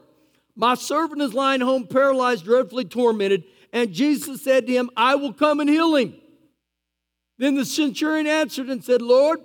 my 0.56 0.76
servant 0.76 1.22
is 1.22 1.34
lying 1.34 1.62
home 1.62 1.88
paralyzed, 1.88 2.46
dreadfully 2.46 2.86
tormented. 2.86 3.44
And 3.72 3.94
Jesus 3.94 4.42
said 4.42 4.68
to 4.68 4.74
him, 4.74 4.90
I 4.98 5.16
will 5.16 5.34
come 5.34 5.60
and 5.60 5.70
heal 5.70 5.96
him. 5.96 6.16
Then 7.38 7.56
the 7.56 7.66
centurion 7.66 8.28
answered 8.28 8.68
and 8.68 8.84
said, 8.84 9.02
Lord, 9.02 9.40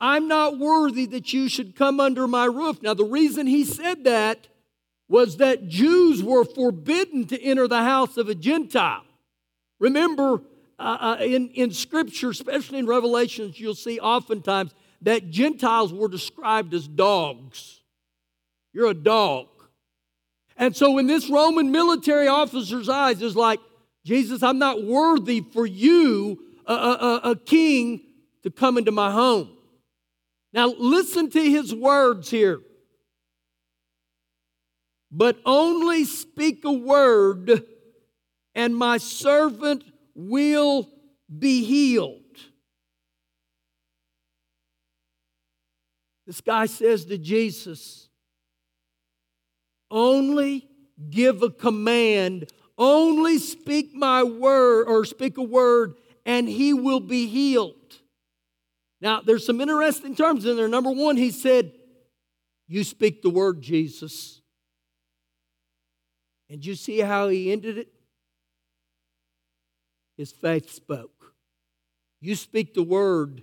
I'm 0.00 0.28
not 0.28 0.58
worthy 0.58 1.06
that 1.06 1.32
you 1.32 1.48
should 1.48 1.76
come 1.76 2.00
under 2.00 2.26
my 2.26 2.46
roof. 2.46 2.82
Now, 2.82 2.94
the 2.94 3.04
reason 3.04 3.46
he 3.46 3.64
said 3.64 4.04
that 4.04 4.48
was 5.08 5.36
that 5.36 5.68
Jews 5.68 6.22
were 6.22 6.44
forbidden 6.44 7.26
to 7.26 7.40
enter 7.40 7.68
the 7.68 7.82
house 7.82 8.16
of 8.16 8.28
a 8.28 8.34
Gentile. 8.34 9.04
Remember, 9.78 10.40
in, 10.78 11.48
in 11.50 11.70
Scripture, 11.70 12.30
especially 12.30 12.78
in 12.78 12.86
Revelations, 12.86 13.58
you'll 13.58 13.74
see 13.74 13.98
oftentimes 13.98 14.72
that 15.02 15.30
Gentiles 15.30 15.92
were 15.92 16.08
described 16.08 16.74
as 16.74 16.86
dogs. 16.86 17.80
You're 18.72 18.90
a 18.90 18.94
dog. 18.94 19.48
And 20.56 20.74
so, 20.74 20.98
in 20.98 21.06
this 21.06 21.28
Roman 21.28 21.70
military 21.70 22.28
officer's 22.28 22.88
eyes, 22.88 23.20
is 23.20 23.36
like, 23.36 23.60
Jesus, 24.04 24.42
I'm 24.42 24.58
not 24.58 24.82
worthy 24.82 25.40
for 25.40 25.66
you, 25.66 26.38
a, 26.66 26.72
a, 26.72 27.20
a 27.30 27.36
king, 27.36 28.00
to 28.42 28.50
come 28.50 28.78
into 28.78 28.92
my 28.92 29.10
home. 29.10 29.50
Now, 30.52 30.68
listen 30.78 31.30
to 31.30 31.42
his 31.42 31.74
words 31.74 32.30
here. 32.30 32.60
But 35.10 35.38
only 35.44 36.04
speak 36.04 36.64
a 36.64 36.72
word, 36.72 37.64
and 38.54 38.76
my 38.76 38.98
servant 38.98 39.84
will 40.16 40.88
be 41.38 41.64
healed. 41.64 42.22
This 46.26 46.40
guy 46.40 46.66
says 46.66 47.04
to 47.04 47.18
Jesus, 47.18 48.08
only 49.90 50.68
give 51.10 51.42
a 51.42 51.50
command, 51.50 52.50
only 52.76 53.38
speak 53.38 53.94
my 53.94 54.24
word 54.24 54.88
or 54.88 55.04
speak 55.04 55.36
a 55.36 55.42
word, 55.42 55.94
and 56.24 56.48
he 56.48 56.72
will 56.72 57.00
be 57.00 57.28
healed. 57.28 57.74
Now, 59.00 59.20
there's 59.20 59.46
some 59.46 59.60
interesting 59.60 60.16
terms 60.16 60.46
in 60.46 60.56
there. 60.56 60.68
Number 60.68 60.90
one, 60.90 61.16
he 61.16 61.30
said, 61.30 61.72
You 62.66 62.82
speak 62.82 63.22
the 63.22 63.30
word, 63.30 63.60
Jesus. 63.60 64.40
And 66.48 66.64
you 66.64 66.74
see 66.74 67.00
how 67.00 67.28
he 67.28 67.52
ended 67.52 67.78
it? 67.78 67.88
His 70.16 70.32
faith 70.32 70.70
spoke. 70.70 71.34
You 72.20 72.34
speak 72.34 72.74
the 72.74 72.82
word, 72.82 73.42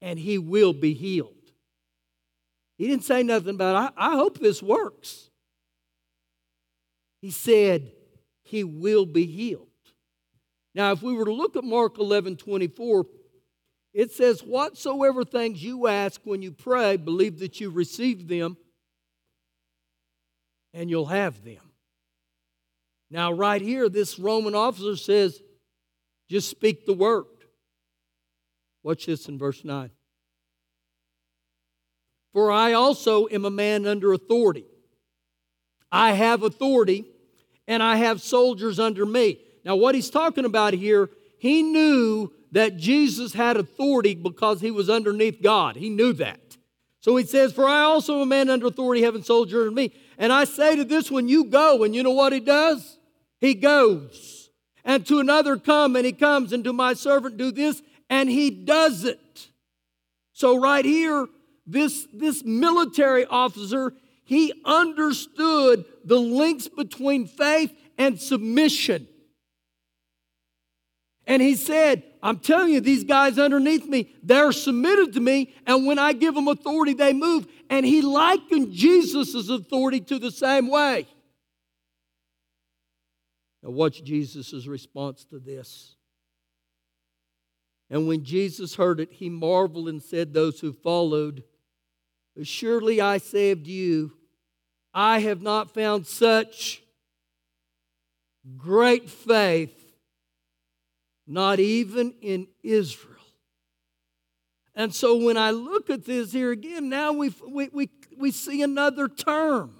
and 0.00 0.18
he 0.18 0.38
will 0.38 0.72
be 0.72 0.94
healed. 0.94 1.32
He 2.78 2.88
didn't 2.88 3.04
say 3.04 3.22
nothing 3.22 3.54
about, 3.54 3.94
I, 3.96 4.12
I 4.12 4.16
hope 4.16 4.38
this 4.38 4.62
works. 4.62 5.30
He 7.20 7.30
said, 7.30 7.92
He 8.42 8.64
will 8.64 9.06
be 9.06 9.26
healed. 9.26 9.66
Now, 10.74 10.92
if 10.92 11.02
we 11.02 11.14
were 11.14 11.24
to 11.24 11.32
look 11.32 11.56
at 11.56 11.64
Mark 11.64 11.98
11 11.98 12.36
24, 12.36 13.06
it 13.94 14.12
says, 14.12 14.42
Whatsoever 14.42 15.24
things 15.24 15.62
you 15.62 15.86
ask 15.86 16.20
when 16.24 16.42
you 16.42 16.52
pray, 16.52 16.96
believe 16.96 17.38
that 17.38 17.60
you 17.60 17.70
receive 17.70 18.28
them, 18.28 18.58
and 20.74 20.90
you'll 20.90 21.06
have 21.06 21.42
them. 21.44 21.65
Now, 23.10 23.32
right 23.32 23.62
here, 23.62 23.88
this 23.88 24.18
Roman 24.18 24.54
officer 24.54 24.96
says, 24.96 25.40
Just 26.28 26.50
speak 26.50 26.86
the 26.86 26.92
word. 26.92 27.24
Watch 28.82 29.06
this 29.06 29.28
in 29.28 29.38
verse 29.38 29.64
9. 29.64 29.90
For 32.32 32.50
I 32.50 32.72
also 32.74 33.26
am 33.28 33.44
a 33.44 33.50
man 33.50 33.86
under 33.86 34.12
authority. 34.12 34.64
I 35.90 36.12
have 36.12 36.42
authority, 36.42 37.06
and 37.66 37.82
I 37.82 37.96
have 37.96 38.20
soldiers 38.20 38.78
under 38.78 39.06
me. 39.06 39.38
Now, 39.64 39.76
what 39.76 39.94
he's 39.94 40.10
talking 40.10 40.44
about 40.44 40.74
here, 40.74 41.08
he 41.38 41.62
knew 41.62 42.32
that 42.52 42.76
Jesus 42.76 43.32
had 43.32 43.56
authority 43.56 44.14
because 44.14 44.60
he 44.60 44.70
was 44.70 44.90
underneath 44.90 45.42
God. 45.42 45.76
He 45.76 45.88
knew 45.88 46.12
that. 46.14 46.40
So 47.00 47.16
he 47.16 47.24
says, 47.24 47.52
For 47.52 47.68
I 47.68 47.82
also 47.82 48.16
am 48.16 48.22
a 48.22 48.26
man 48.26 48.50
under 48.50 48.66
authority, 48.66 49.02
having 49.02 49.22
soldiers 49.22 49.60
under 49.60 49.70
me. 49.70 49.92
And 50.18 50.32
I 50.32 50.44
say 50.44 50.76
to 50.76 50.84
this 50.84 51.10
one, 51.10 51.28
You 51.28 51.44
go. 51.44 51.84
And 51.84 51.94
you 51.94 52.02
know 52.02 52.12
what 52.12 52.32
he 52.32 52.40
does? 52.40 52.95
He 53.40 53.54
goes. 53.54 54.50
And 54.84 55.06
to 55.06 55.18
another, 55.18 55.56
Come. 55.56 55.96
And 55.96 56.06
he 56.06 56.12
comes. 56.12 56.52
And 56.52 56.64
to 56.64 56.72
my 56.72 56.94
servant, 56.94 57.36
Do 57.36 57.50
this. 57.50 57.82
And 58.08 58.28
he 58.28 58.50
does 58.50 59.04
it. 59.04 59.48
So, 60.32 60.60
right 60.60 60.84
here, 60.84 61.26
this, 61.66 62.06
this 62.12 62.44
military 62.44 63.26
officer, 63.26 63.92
he 64.24 64.52
understood 64.64 65.84
the 66.04 66.18
links 66.18 66.68
between 66.68 67.26
faith 67.26 67.72
and 67.98 68.20
submission. 68.20 69.08
And 71.26 71.42
he 71.42 71.56
said, 71.56 72.04
I'm 72.22 72.38
telling 72.38 72.72
you, 72.72 72.80
these 72.80 73.04
guys 73.04 73.38
underneath 73.38 73.86
me, 73.86 74.14
they're 74.22 74.52
submitted 74.52 75.14
to 75.14 75.20
me, 75.20 75.54
and 75.66 75.86
when 75.86 75.98
I 75.98 76.12
give 76.12 76.34
them 76.34 76.48
authority, 76.48 76.92
they 76.92 77.12
move. 77.12 77.46
And 77.68 77.84
he 77.84 78.00
likened 78.00 78.72
Jesus' 78.72 79.48
authority 79.48 80.00
to 80.00 80.18
the 80.18 80.30
same 80.30 80.68
way. 80.68 81.06
Now, 83.66 83.72
watch 83.72 84.04
Jesus' 84.04 84.66
response 84.68 85.24
to 85.24 85.40
this. 85.40 85.96
And 87.90 88.06
when 88.06 88.22
Jesus 88.22 88.76
heard 88.76 89.00
it, 89.00 89.12
he 89.12 89.28
marveled 89.28 89.88
and 89.88 90.00
said, 90.00 90.32
Those 90.32 90.60
who 90.60 90.72
followed, 90.72 91.42
Surely 92.42 93.00
I 93.00 93.18
saved 93.18 93.66
you, 93.66 94.12
I 94.94 95.18
have 95.18 95.42
not 95.42 95.74
found 95.74 96.06
such 96.06 96.80
great 98.56 99.10
faith, 99.10 99.76
not 101.26 101.58
even 101.58 102.14
in 102.22 102.46
Israel. 102.62 103.14
And 104.76 104.94
so 104.94 105.16
when 105.16 105.36
I 105.36 105.50
look 105.50 105.90
at 105.90 106.04
this 106.04 106.32
here 106.32 106.52
again, 106.52 106.88
now 106.88 107.12
we, 107.12 107.34
we, 107.48 107.68
we, 107.72 107.90
we 108.16 108.30
see 108.30 108.62
another 108.62 109.08
term 109.08 109.74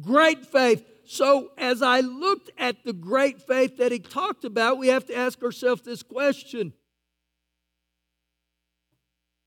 great 0.00 0.46
faith. 0.46 0.89
So 1.12 1.50
as 1.58 1.82
I 1.82 1.98
looked 1.98 2.50
at 2.56 2.84
the 2.84 2.92
great 2.92 3.42
faith 3.42 3.78
that 3.78 3.90
he 3.90 3.98
talked 3.98 4.44
about, 4.44 4.78
we 4.78 4.86
have 4.86 5.06
to 5.06 5.16
ask 5.16 5.42
ourselves 5.42 5.82
this 5.82 6.04
question 6.04 6.72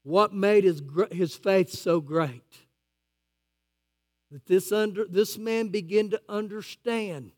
what 0.04 0.34
made 0.34 0.66
his, 0.66 0.82
his 1.14 1.34
faith 1.38 1.70
so 1.70 2.02
great? 2.02 2.44
That 4.30 4.46
this, 4.46 4.74
under, 4.74 5.06
this 5.06 5.38
man 5.38 5.70
began 5.70 6.10
to 6.10 6.22
understand 6.28 7.32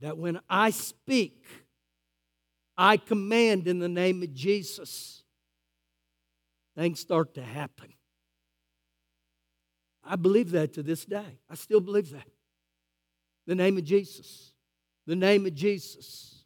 that 0.00 0.16
when 0.16 0.40
I 0.48 0.70
speak, 0.70 1.44
I 2.78 2.96
command 2.96 3.68
in 3.68 3.78
the 3.78 3.90
name 3.90 4.22
of 4.22 4.32
Jesus, 4.32 5.22
things 6.78 6.98
start 6.98 7.34
to 7.34 7.42
happen. 7.42 7.92
I 10.06 10.16
believe 10.16 10.50
that 10.52 10.74
to 10.74 10.82
this 10.82 11.04
day. 11.04 11.38
I 11.48 11.54
still 11.54 11.80
believe 11.80 12.10
that. 12.10 12.28
The 13.46 13.54
name 13.54 13.76
of 13.78 13.84
Jesus. 13.84 14.52
The 15.06 15.16
name 15.16 15.46
of 15.46 15.54
Jesus. 15.54 16.44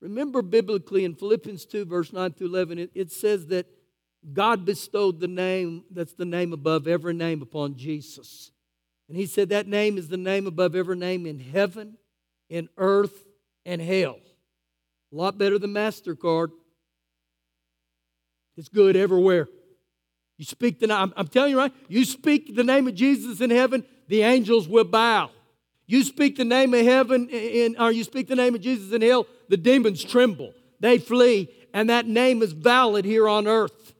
Remember 0.00 0.42
biblically 0.42 1.04
in 1.04 1.14
Philippians 1.14 1.64
2, 1.66 1.84
verse 1.84 2.12
9 2.12 2.32
through 2.32 2.48
11, 2.48 2.78
it, 2.78 2.90
it 2.94 3.12
says 3.12 3.46
that 3.46 3.66
God 4.32 4.64
bestowed 4.64 5.20
the 5.20 5.28
name 5.28 5.84
that's 5.90 6.14
the 6.14 6.24
name 6.24 6.52
above 6.52 6.86
every 6.86 7.14
name 7.14 7.42
upon 7.42 7.76
Jesus. 7.76 8.50
And 9.08 9.16
he 9.16 9.26
said 9.26 9.48
that 9.50 9.66
name 9.66 9.98
is 9.98 10.08
the 10.08 10.16
name 10.16 10.46
above 10.46 10.74
every 10.74 10.96
name 10.96 11.26
in 11.26 11.38
heaven, 11.38 11.96
in 12.48 12.68
earth, 12.78 13.26
and 13.64 13.80
hell. 13.80 14.18
A 15.12 15.16
lot 15.16 15.38
better 15.38 15.58
than 15.58 15.72
MasterCard. 15.72 16.48
It's 18.56 18.68
good 18.68 18.96
everywhere. 18.96 19.48
You 20.42 20.46
speak 20.46 20.80
the 20.80 20.88
name, 20.88 21.12
I'm 21.16 21.28
telling 21.28 21.52
you 21.52 21.58
right, 21.58 21.72
you 21.86 22.04
speak 22.04 22.56
the 22.56 22.64
name 22.64 22.88
of 22.88 22.96
Jesus 22.96 23.40
in 23.40 23.50
heaven, 23.50 23.84
the 24.08 24.22
angels 24.22 24.66
will 24.66 24.82
bow. 24.82 25.30
You 25.86 26.02
speak 26.02 26.34
the 26.34 26.44
name 26.44 26.74
of 26.74 26.84
heaven, 26.84 27.28
in, 27.28 27.76
or 27.78 27.92
you 27.92 28.02
speak 28.02 28.26
the 28.26 28.34
name 28.34 28.56
of 28.56 28.60
Jesus 28.60 28.92
in 28.92 29.02
hell, 29.02 29.28
the 29.48 29.56
demons 29.56 30.02
tremble, 30.02 30.52
they 30.80 30.98
flee, 30.98 31.48
and 31.72 31.88
that 31.90 32.08
name 32.08 32.42
is 32.42 32.54
valid 32.54 33.04
here 33.04 33.28
on 33.28 33.46
earth. 33.46 33.94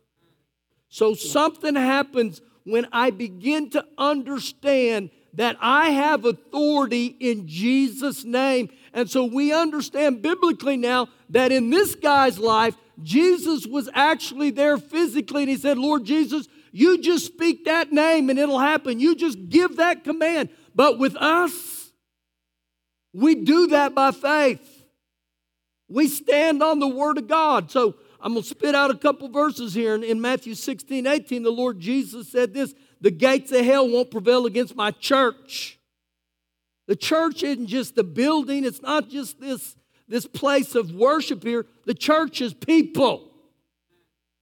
So 0.88 1.14
something 1.14 1.76
happens 1.76 2.40
when 2.64 2.88
I 2.90 3.10
begin 3.10 3.70
to 3.70 3.86
understand 3.96 5.10
that 5.34 5.56
I 5.60 5.90
have 5.90 6.24
authority 6.24 7.06
in 7.20 7.46
Jesus' 7.46 8.24
name. 8.24 8.68
And 8.92 9.08
so 9.08 9.26
we 9.26 9.52
understand 9.52 10.22
biblically 10.22 10.76
now 10.76 11.06
that 11.30 11.52
in 11.52 11.70
this 11.70 11.94
guy's 11.94 12.40
life, 12.40 12.74
Jesus 13.02 13.66
was 13.66 13.88
actually 13.94 14.50
there 14.50 14.78
physically, 14.78 15.42
and 15.42 15.50
he 15.50 15.56
said, 15.56 15.78
Lord 15.78 16.04
Jesus, 16.04 16.48
You 16.72 17.00
just 17.00 17.26
speak 17.26 17.66
that 17.66 17.92
name 17.92 18.30
and 18.30 18.38
it'll 18.38 18.58
happen. 18.58 18.98
You 18.98 19.14
just 19.14 19.48
give 19.48 19.76
that 19.76 20.04
command. 20.04 20.48
But 20.74 20.98
with 20.98 21.16
us, 21.16 21.90
we 23.12 23.34
do 23.34 23.68
that 23.68 23.94
by 23.94 24.10
faith. 24.10 24.86
We 25.88 26.08
stand 26.08 26.62
on 26.62 26.78
the 26.78 26.88
Word 26.88 27.18
of 27.18 27.28
God. 27.28 27.70
So 27.70 27.96
I'm 28.20 28.32
going 28.32 28.42
to 28.42 28.48
spit 28.48 28.74
out 28.74 28.90
a 28.90 28.96
couple 28.96 29.28
verses 29.28 29.74
here. 29.74 29.94
In, 29.94 30.20
Matthew 30.20 30.54
16, 30.54 31.06
18, 31.06 31.42
the 31.42 31.50
Lord 31.50 31.80
Jesus 31.80 32.30
said 32.30 32.54
this 32.54 32.74
The 33.00 33.10
gates 33.10 33.52
of 33.52 33.64
hell 33.64 33.88
won't 33.88 34.10
prevail 34.10 34.46
against 34.46 34.74
my 34.74 34.92
church. 34.92 35.78
The 36.86 36.96
church 36.96 37.42
isn't 37.42 37.66
just 37.66 37.98
a 37.98 38.02
building, 38.02 38.64
it's 38.64 38.82
not 38.82 39.08
just 39.08 39.40
this, 39.40 39.76
this 40.12 40.26
place 40.26 40.74
of 40.74 40.92
worship 40.92 41.42
here. 41.42 41.64
The 41.86 41.94
church 41.94 42.42
is 42.42 42.52
people. 42.52 43.30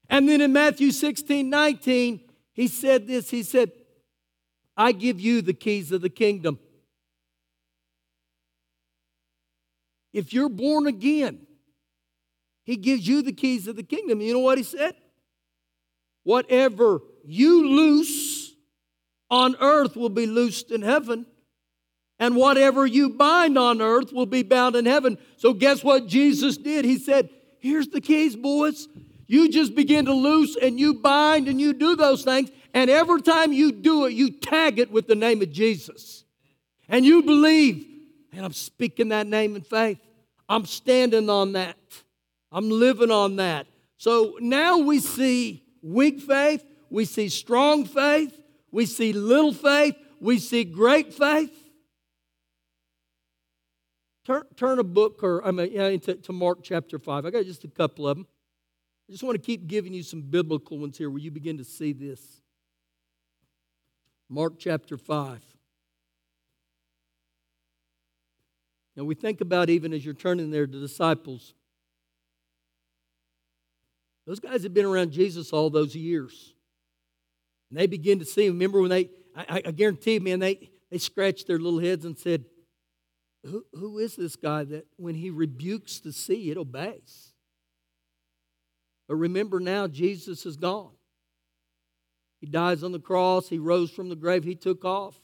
And 0.09 0.29
then 0.29 0.41
in 0.41 0.53
Matthew 0.53 0.91
16, 0.91 1.49
19, 1.49 2.21
he 2.53 2.67
said 2.67 3.07
this 3.07 3.31
He 3.31 3.45
said, 3.45 3.71
I 4.77 4.91
give 4.91 5.21
you 5.21 5.43
the 5.43 5.53
keys 5.53 5.93
of 5.93 6.01
the 6.01 6.11
kingdom. 6.11 6.59
If 10.13 10.33
you're 10.33 10.49
born 10.49 10.89
again, 10.89 11.47
he 12.65 12.77
gives 12.77 13.07
you 13.07 13.23
the 13.23 13.33
keys 13.33 13.69
of 13.69 13.77
the 13.77 13.85
kingdom. 13.85 14.21
You 14.21 14.33
know 14.33 14.41
what 14.41 14.59
he 14.59 14.65
said? 14.65 14.97
Whatever 16.25 16.99
you 17.25 17.69
loose 17.69 18.57
on 19.31 19.55
earth 19.61 19.95
will 19.95 20.09
be 20.09 20.27
loosed 20.27 20.73
in 20.73 20.83
heaven, 20.83 21.27
and 22.21 22.37
whatever 22.37 22.87
you 22.87 23.09
bind 23.09 23.59
on 23.59 23.81
earth 23.81 24.13
will 24.13 24.27
be 24.27 24.43
bound 24.43 24.77
in 24.77 24.85
heaven. 24.85 25.19
So, 25.39 25.55
guess 25.55 25.83
what 25.83 26.07
Jesus 26.07 26.59
did? 26.59 26.85
He 26.85 26.99
said, 26.99 27.31
Here's 27.59 27.89
the 27.89 28.01
keys, 28.01 28.37
boys. 28.37 28.89
You 29.27 29.51
just 29.51 29.75
begin 29.75 30.05
to 30.07 30.13
loose 30.13 30.57
and 30.57 30.79
you 30.79 30.95
bind 30.95 31.49
and 31.49 31.61
you 31.61 31.73
do 31.73 31.97
those 31.97 32.25
things. 32.25 32.51
And 32.75 32.91
every 32.91 33.23
time 33.23 33.53
you 33.53 33.73
do 33.73 34.07
it, 34.07 34.13
you 34.13 34.31
tag 34.31 34.79
it 34.79 34.91
with 34.91 35.07
the 35.07 35.15
name 35.15 35.41
of 35.41 35.51
Jesus. 35.51 36.25
And 36.89 37.05
you 37.05 37.23
believe, 37.23 37.87
and 38.33 38.45
I'm 38.45 38.53
speaking 38.53 39.11
that 39.11 39.27
name 39.27 39.57
in 39.57 39.63
faith. 39.63 39.99
I'm 40.49 40.67
standing 40.67 41.31
on 41.31 41.53
that. 41.53 41.77
I'm 42.51 42.69
living 42.69 43.11
on 43.11 43.37
that. 43.37 43.67
So 43.99 44.37
now 44.41 44.79
we 44.79 44.99
see 44.99 45.65
weak 45.83 46.21
faith, 46.21 46.65
we 46.91 47.05
see 47.05 47.29
strong 47.29 47.85
faith, 47.85 48.37
we 48.73 48.87
see 48.87 49.13
little 49.13 49.53
faith, 49.53 49.95
we 50.21 50.39
see 50.39 50.65
great 50.65 51.15
faith. 51.15 51.60
Turn, 54.31 54.45
turn 54.55 54.79
a 54.79 54.85
book 54.85 55.25
or 55.25 55.45
I 55.45 55.51
mean, 55.51 55.73
yeah, 55.73 55.97
to, 55.97 56.33
Mark 56.33 56.61
chapter 56.63 57.01
5. 57.01 57.27
I 57.27 57.31
got 57.31 57.45
just 57.47 57.65
a 57.65 57.69
couple 57.69 58.07
of 58.07 58.17
them. 58.17 58.29
I 59.09 59.11
just 59.11 59.25
want 59.25 59.35
to 59.35 59.45
keep 59.45 59.67
giving 59.67 59.93
you 59.93 60.05
some 60.05 60.23
biblical 60.23 60.79
ones 60.79 60.97
here 60.97 61.11
where 61.11 61.19
you 61.19 61.33
begin 61.33 61.59
to 61.59 61.65
see 61.65 61.93
this. 61.93 62.41
Mark 64.29 64.53
chapter 64.57 64.97
5. 64.97 65.43
Now 68.95 69.03
we 69.03 69.17
think 69.17 69.41
about 69.41 69.69
even 69.69 69.93
as 69.93 70.05
you're 70.05 70.15
turning 70.15 70.53
there, 70.53 70.65
the 70.65 70.79
disciples. 70.79 71.55
Those 74.29 74.39
guys 74.39 74.63
had 74.63 74.73
been 74.73 74.87
around 74.87 75.11
Jesus 75.11 75.53
all 75.53 75.71
those 75.71 75.97
years. 75.97 76.55
And 77.69 77.81
they 77.81 77.89
begin 77.89 78.21
to 78.21 78.25
see 78.25 78.47
him. 78.47 78.53
Remember 78.53 78.81
when 78.81 78.91
they, 78.91 79.11
I, 79.35 79.61
I 79.67 79.71
guarantee 79.73 80.21
man, 80.21 80.39
they, 80.39 80.71
they 80.89 80.99
scratched 80.99 81.49
their 81.49 81.59
little 81.59 81.81
heads 81.81 82.05
and 82.05 82.17
said, 82.17 82.45
who, 83.45 83.65
who 83.73 83.99
is 83.99 84.17
this 84.17 84.37
guy 84.37 84.65
that 84.65 84.87
when 84.97 85.15
he 85.15 85.31
rebukes 85.31 86.01
the 86.01 86.13
sea, 86.13 86.51
it 86.51 86.59
obeys? 86.59 87.33
But 89.09 89.17
remember 89.17 89.61
now, 89.61 89.89
Jesus 89.89 90.47
is 90.47 90.57
gone. 90.57 90.93
He 92.41 92.47
dies 92.47 92.83
on 92.83 92.93
the 92.93 93.01
cross. 93.01 93.49
He 93.49 93.59
rose 93.59 93.91
from 93.91 94.09
the 94.09 94.17
grave. 94.17 94.45
He 94.45 94.55
took 94.55 94.85
off. 94.85 95.17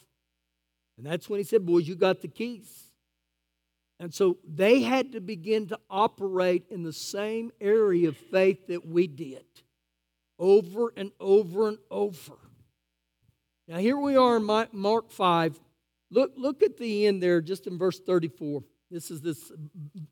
And 0.96 1.06
that's 1.06 1.28
when 1.28 1.38
he 1.38 1.44
said, 1.44 1.64
Boys, 1.64 1.86
you 1.86 1.94
got 1.94 2.20
the 2.20 2.28
keys. 2.28 2.90
And 3.98 4.12
so 4.12 4.38
they 4.46 4.82
had 4.82 5.12
to 5.12 5.20
begin 5.20 5.68
to 5.68 5.78
operate 5.88 6.66
in 6.70 6.82
the 6.82 6.92
same 6.92 7.50
area 7.60 8.08
of 8.08 8.16
faith 8.16 8.66
that 8.66 8.86
we 8.86 9.06
did 9.06 9.44
over 10.38 10.92
and 10.96 11.12
over 11.18 11.68
and 11.68 11.78
over. 11.90 12.34
Now, 13.68 13.78
here 13.78 13.96
we 13.96 14.16
are 14.16 14.36
in 14.36 14.44
Mark 14.44 15.10
5. 15.10 15.60
Look, 16.10 16.32
look 16.36 16.62
at 16.62 16.76
the 16.76 17.06
end 17.06 17.22
there, 17.22 17.40
just 17.40 17.66
in 17.66 17.78
verse 17.78 17.98
34. 17.98 18.62
This 18.90 19.10
is 19.10 19.20
this 19.20 19.50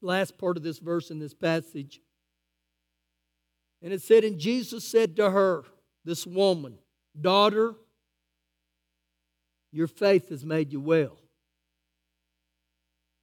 last 0.00 0.38
part 0.38 0.56
of 0.56 0.62
this 0.62 0.78
verse 0.78 1.10
in 1.10 1.18
this 1.18 1.34
passage. 1.34 2.00
And 3.82 3.92
it 3.92 4.02
said, 4.02 4.24
And 4.24 4.38
Jesus 4.38 4.86
said 4.86 5.16
to 5.16 5.30
her, 5.30 5.64
this 6.04 6.26
woman, 6.26 6.78
Daughter, 7.18 7.74
your 9.70 9.86
faith 9.86 10.30
has 10.30 10.44
made 10.44 10.72
you 10.72 10.80
well. 10.80 11.16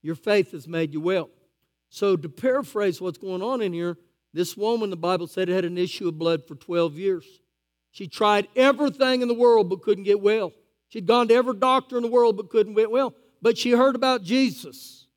Your 0.02 0.16
faith 0.16 0.52
has 0.52 0.68
made 0.68 0.94
you 0.94 1.02
well. 1.02 1.30
So, 1.90 2.16
to 2.16 2.30
paraphrase 2.30 3.02
what's 3.02 3.18
going 3.18 3.42
on 3.42 3.62
in 3.62 3.74
here, 3.74 3.98
this 4.34 4.56
woman, 4.56 4.90
the 4.90 4.96
Bible 4.96 5.28
said, 5.28 5.50
had 5.50 5.66
an 5.66 5.78
issue 5.78 6.08
of 6.08 6.18
blood 6.18 6.48
for 6.48 6.56
12 6.56 6.94
years. 6.96 7.26
She 7.92 8.08
tried 8.08 8.48
everything 8.56 9.22
in 9.22 9.28
the 9.28 9.34
world 9.34 9.70
but 9.70 9.82
couldn't 9.82 10.06
get 10.06 10.22
well. 10.22 10.54
She'd 10.92 11.08
gone 11.08 11.30
to 11.30 11.34
every 11.34 11.56
doctor 11.56 11.96
in 11.96 12.04
the 12.04 12.10
world 12.10 12.36
but 12.36 12.50
couldn't 12.50 12.74
get 12.74 12.92
well. 12.92 13.16
But 13.42 13.58
she 13.58 13.72
heard 13.72 13.96
about 13.96 14.24
Jesus. 14.24 15.08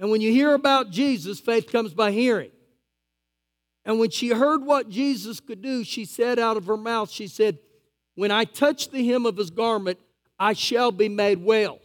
And 0.00 0.10
when 0.10 0.22
you 0.22 0.32
hear 0.32 0.54
about 0.54 0.90
Jesus, 0.90 1.38
faith 1.38 1.70
comes 1.70 1.92
by 1.92 2.10
hearing. 2.10 2.50
And 3.84 3.98
when 3.98 4.10
she 4.10 4.30
heard 4.30 4.64
what 4.64 4.88
Jesus 4.88 5.40
could 5.40 5.60
do, 5.60 5.84
she 5.84 6.06
said 6.06 6.38
out 6.38 6.56
of 6.56 6.66
her 6.66 6.76
mouth, 6.76 7.10
She 7.10 7.26
said, 7.26 7.58
When 8.14 8.30
I 8.30 8.44
touch 8.44 8.90
the 8.90 9.06
hem 9.06 9.26
of 9.26 9.36
his 9.36 9.50
garment, 9.50 9.98
I 10.38 10.54
shall 10.54 10.90
be 10.90 11.08
made 11.08 11.44
well. 11.44 11.80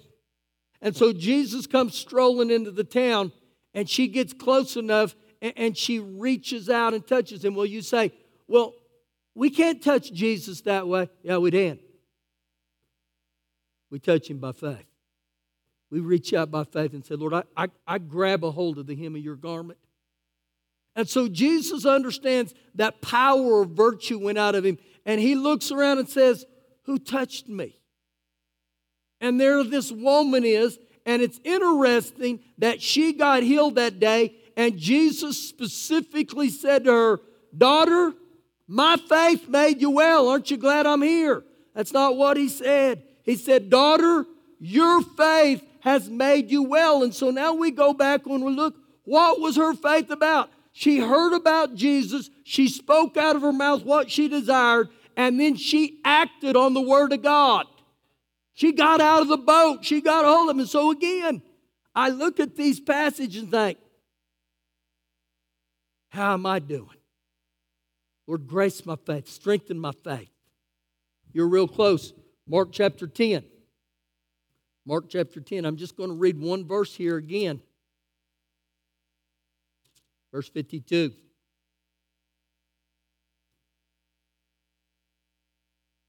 And 0.81 0.95
so 0.95 1.11
Jesus 1.11 1.67
comes 1.67 1.95
strolling 1.95 2.51
into 2.51 2.71
the 2.71 2.83
town, 2.83 3.33
and 3.73 3.89
she 3.89 4.07
gets 4.07 4.33
close 4.33 4.77
enough 4.77 5.15
and, 5.41 5.77
she 5.77 5.99
reaches 5.99 6.69
out 6.69 6.93
and 6.93 7.05
touches 7.05 7.43
him. 7.43 7.53
Well, 7.53 7.65
you 7.65 7.81
say, 7.81 8.13
Well, 8.47 8.75
we 9.35 9.49
can't 9.49 9.81
touch 9.81 10.11
Jesus 10.11 10.61
that 10.61 10.87
way. 10.87 11.09
Yeah, 11.23 11.37
we 11.37 11.51
can. 11.51 11.79
We 13.89 13.99
touch 13.99 14.29
him 14.29 14.39
by 14.39 14.51
faith. 14.51 14.85
We 15.89 15.99
reach 15.99 16.33
out 16.33 16.49
by 16.49 16.63
faith 16.63 16.93
and 16.93 17.05
say, 17.05 17.15
Lord, 17.15 17.33
I, 17.33 17.43
I, 17.55 17.67
I 17.87 17.97
grab 17.99 18.43
a 18.43 18.51
hold 18.51 18.79
of 18.79 18.87
the 18.87 18.95
hem 18.95 19.15
of 19.15 19.21
your 19.21 19.35
garment. 19.35 19.77
And 20.95 21.07
so 21.07 21.27
Jesus 21.27 21.85
understands 21.85 22.53
that 22.75 23.01
power 23.01 23.61
of 23.61 23.69
virtue 23.69 24.19
went 24.19 24.37
out 24.37 24.55
of 24.55 24.65
him. 24.65 24.77
And 25.05 25.19
he 25.19 25.35
looks 25.35 25.71
around 25.71 25.99
and 25.99 26.09
says, 26.09 26.45
Who 26.85 26.97
touched 26.97 27.47
me? 27.47 27.79
And 29.21 29.39
there 29.39 29.63
this 29.63 29.91
woman 29.91 30.43
is, 30.43 30.77
and 31.05 31.21
it's 31.21 31.39
interesting 31.43 32.39
that 32.57 32.81
she 32.81 33.13
got 33.13 33.43
healed 33.43 33.75
that 33.75 33.99
day, 33.99 34.35
and 34.57 34.77
Jesus 34.77 35.37
specifically 35.37 36.49
said 36.49 36.85
to 36.85 36.91
her, 36.91 37.19
Daughter, 37.55 38.13
my 38.67 38.97
faith 38.97 39.47
made 39.47 39.81
you 39.81 39.89
well. 39.89 40.29
Aren't 40.29 40.51
you 40.51 40.57
glad 40.57 40.85
I'm 40.85 41.01
here? 41.01 41.43
That's 41.73 41.93
not 41.93 42.15
what 42.15 42.37
he 42.37 42.49
said. 42.49 43.03
He 43.23 43.35
said, 43.35 43.69
Daughter, 43.69 44.25
your 44.59 45.01
faith 45.01 45.63
has 45.81 46.09
made 46.09 46.49
you 46.49 46.63
well. 46.63 47.03
And 47.03 47.13
so 47.13 47.29
now 47.29 47.53
we 47.53 47.71
go 47.71 47.93
back 47.93 48.25
and 48.25 48.43
we 48.43 48.53
look, 48.53 48.75
what 49.03 49.39
was 49.39 49.57
her 49.57 49.73
faith 49.73 50.09
about? 50.09 50.49
She 50.71 50.99
heard 50.99 51.35
about 51.35 51.75
Jesus, 51.75 52.29
she 52.43 52.67
spoke 52.67 53.15
out 53.15 53.35
of 53.35 53.43
her 53.43 53.53
mouth 53.53 53.83
what 53.83 54.09
she 54.09 54.27
desired, 54.27 54.89
and 55.15 55.39
then 55.39 55.55
she 55.55 55.99
acted 56.03 56.55
on 56.55 56.73
the 56.73 56.81
Word 56.81 57.13
of 57.13 57.21
God. 57.21 57.67
She 58.53 58.71
got 58.71 59.01
out 59.01 59.21
of 59.21 59.27
the 59.27 59.37
boat. 59.37 59.83
She 59.83 60.01
got 60.01 60.25
hold 60.25 60.49
of 60.49 60.55
him. 60.55 60.61
And 60.61 60.69
so 60.69 60.91
again, 60.91 61.41
I 61.95 62.09
look 62.09 62.39
at 62.39 62.55
these 62.55 62.79
passages 62.79 63.43
and 63.43 63.51
think, 63.51 63.77
how 66.09 66.33
am 66.33 66.45
I 66.45 66.59
doing? 66.59 66.87
Lord, 68.33 68.47
grace 68.47 68.83
my 68.83 68.95
faith, 68.95 69.29
strengthen 69.29 69.77
my 69.77 69.91
faith. 69.91 70.31
You're 71.33 71.47
real 71.47 71.67
close. 71.67 72.13
Mark 72.47 72.69
chapter 72.71 73.05
10. 73.05 73.43
Mark 74.87 75.05
chapter 75.07 75.39
10. 75.39 75.65
I'm 75.65 75.77
just 75.77 75.95
going 75.95 76.09
to 76.09 76.15
read 76.15 76.41
one 76.41 76.65
verse 76.65 76.95
here 76.95 77.17
again. 77.17 77.61
Verse 80.31 80.49
52. 80.49 81.11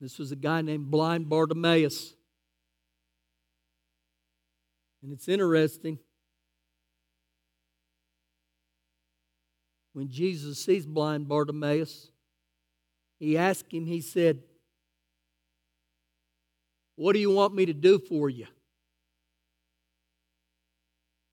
This 0.01 0.19
was 0.19 0.33
a 0.33 0.37
guy 0.37 0.63
named 0.63 0.91
blind 0.91 1.29
Bartimaeus. 1.29 2.15
And 5.03 5.13
it's 5.13 5.29
interesting. 5.29 5.99
When 9.93 10.09
Jesus 10.09 10.65
sees 10.65 10.87
blind 10.87 11.29
Bartimaeus, 11.29 12.09
he 13.25 13.39
asked 13.39 13.73
him, 13.73 13.87
he 13.87 14.01
said, 14.03 14.43
What 16.97 17.15
do 17.15 17.19
you 17.19 17.31
want 17.31 17.55
me 17.55 17.65
to 17.67 17.73
do 17.73 17.99
for 17.99 18.29
you? 18.29 18.47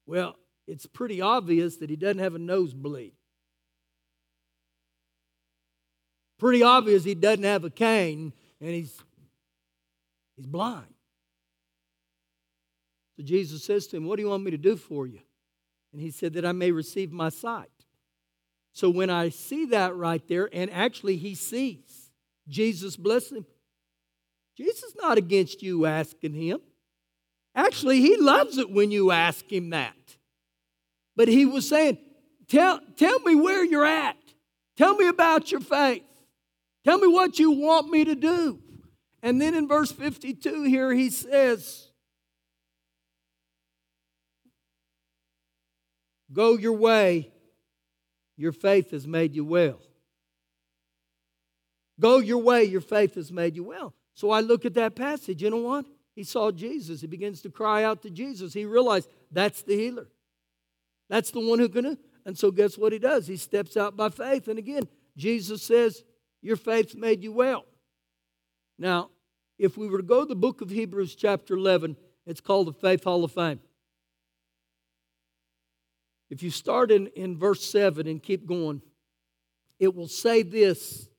Well, 0.05 0.35
it's 0.67 0.85
pretty 0.85 1.21
obvious 1.21 1.77
that 1.77 1.89
he 1.89 1.95
doesn't 1.95 2.19
have 2.19 2.35
a 2.35 2.39
nosebleed. 2.39 3.13
Pretty 6.39 6.63
obvious 6.63 7.03
he 7.03 7.13
doesn't 7.13 7.43
have 7.43 7.65
a 7.65 7.69
cane 7.69 8.31
and 8.61 8.69
he's, 8.69 8.97
he's 10.37 10.45
blind. 10.45 10.93
So 13.17 13.23
Jesus 13.23 13.63
says 13.63 13.87
to 13.87 13.97
him, 13.97 14.05
What 14.05 14.15
do 14.15 14.21
you 14.21 14.29
want 14.29 14.43
me 14.43 14.51
to 14.51 14.57
do 14.57 14.77
for 14.77 15.07
you? 15.07 15.19
And 15.91 16.01
he 16.01 16.11
said, 16.11 16.33
That 16.33 16.45
I 16.45 16.53
may 16.53 16.71
receive 16.71 17.11
my 17.11 17.29
sight. 17.29 17.70
So 18.73 18.89
when 18.89 19.09
I 19.09 19.29
see 19.29 19.65
that 19.67 19.95
right 19.95 20.25
there, 20.27 20.49
and 20.51 20.71
actually 20.71 21.17
he 21.17 21.35
sees, 21.35 22.11
Jesus 22.47 22.95
bless 22.95 23.31
him. 23.31 23.45
Jesus 24.57 24.93
not 25.01 25.17
against 25.17 25.61
you 25.61 25.85
asking 25.85 26.33
him. 26.33 26.59
Actually, 27.55 27.99
he 27.99 28.17
loves 28.17 28.57
it 28.57 28.71
when 28.71 28.91
you 28.91 29.11
ask 29.11 29.51
him 29.51 29.71
that. 29.71 29.95
But 31.15 31.27
he 31.27 31.45
was 31.45 31.67
saying, 31.67 31.97
Tell, 32.47 32.79
tell 32.97 33.19
me 33.21 33.35
where 33.35 33.63
you're 33.63 33.85
at. 33.85 34.17
Tell 34.77 34.95
me 34.95 35.07
about 35.07 35.51
your 35.51 35.61
faith. 35.61 36.03
Tell 36.83 36.97
me 36.97 37.07
what 37.07 37.39
you 37.39 37.51
want 37.51 37.89
me 37.89 38.05
to 38.05 38.15
do. 38.15 38.59
And 39.21 39.39
then 39.39 39.53
in 39.53 39.67
verse 39.67 39.91
52 39.91 40.63
here, 40.63 40.93
he 40.93 41.09
says, 41.09 41.87
Go 46.33 46.57
your 46.57 46.73
way, 46.73 47.30
your 48.41 48.51
faith 48.51 48.89
has 48.89 49.05
made 49.05 49.35
you 49.35 49.45
well. 49.45 49.79
Go 51.99 52.17
your 52.17 52.39
way, 52.39 52.63
your 52.63 52.81
faith 52.81 53.13
has 53.13 53.31
made 53.31 53.55
you 53.55 53.63
well. 53.63 53.93
So 54.15 54.31
I 54.31 54.39
look 54.39 54.65
at 54.65 54.73
that 54.73 54.95
passage, 54.95 55.43
you 55.43 55.51
know 55.51 55.57
what? 55.57 55.85
He 56.15 56.23
saw 56.23 56.49
Jesus. 56.49 57.01
He 57.01 57.07
begins 57.07 57.43
to 57.43 57.51
cry 57.51 57.83
out 57.83 58.01
to 58.01 58.09
Jesus. 58.09 58.51
He 58.51 58.65
realized 58.65 59.09
that's 59.31 59.61
the 59.61 59.75
healer. 59.75 60.07
That's 61.07 61.29
the 61.29 61.39
one 61.39 61.59
who 61.59 61.69
can. 61.69 61.99
And 62.25 62.35
so 62.35 62.49
guess 62.49 62.79
what 62.79 62.91
he 62.91 62.97
does? 62.97 63.27
He 63.27 63.37
steps 63.37 63.77
out 63.77 63.95
by 63.95 64.09
faith. 64.09 64.47
And 64.47 64.57
again, 64.57 64.87
Jesus 65.15 65.61
says, 65.61 66.03
Your 66.41 66.55
faith's 66.55 66.95
made 66.95 67.23
you 67.23 67.31
well. 67.31 67.65
Now, 68.79 69.11
if 69.59 69.77
we 69.77 69.87
were 69.87 69.97
to 69.97 70.03
go 70.03 70.21
to 70.21 70.25
the 70.25 70.35
book 70.35 70.61
of 70.61 70.71
Hebrews, 70.71 71.13
chapter 71.13 71.53
11, 71.53 71.95
it's 72.25 72.41
called 72.41 72.67
the 72.67 72.73
Faith 72.73 73.03
Hall 73.03 73.23
of 73.23 73.31
Fame. 73.31 73.59
If 76.31 76.41
you 76.41 76.49
start 76.49 76.91
in, 76.91 77.07
in 77.07 77.37
verse 77.37 77.63
7 77.69 78.07
and 78.07 78.23
keep 78.23 78.47
going, 78.47 78.81
it 79.79 79.93
will 79.93 80.07
say 80.07 80.43
this 80.43 81.09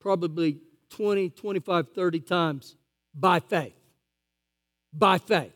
probably 0.00 0.60
20, 0.90 1.28
25, 1.30 1.88
30 1.94 2.20
times 2.20 2.76
by 3.14 3.38
faith. 3.38 3.74
By 4.94 5.18
faith. 5.18 5.52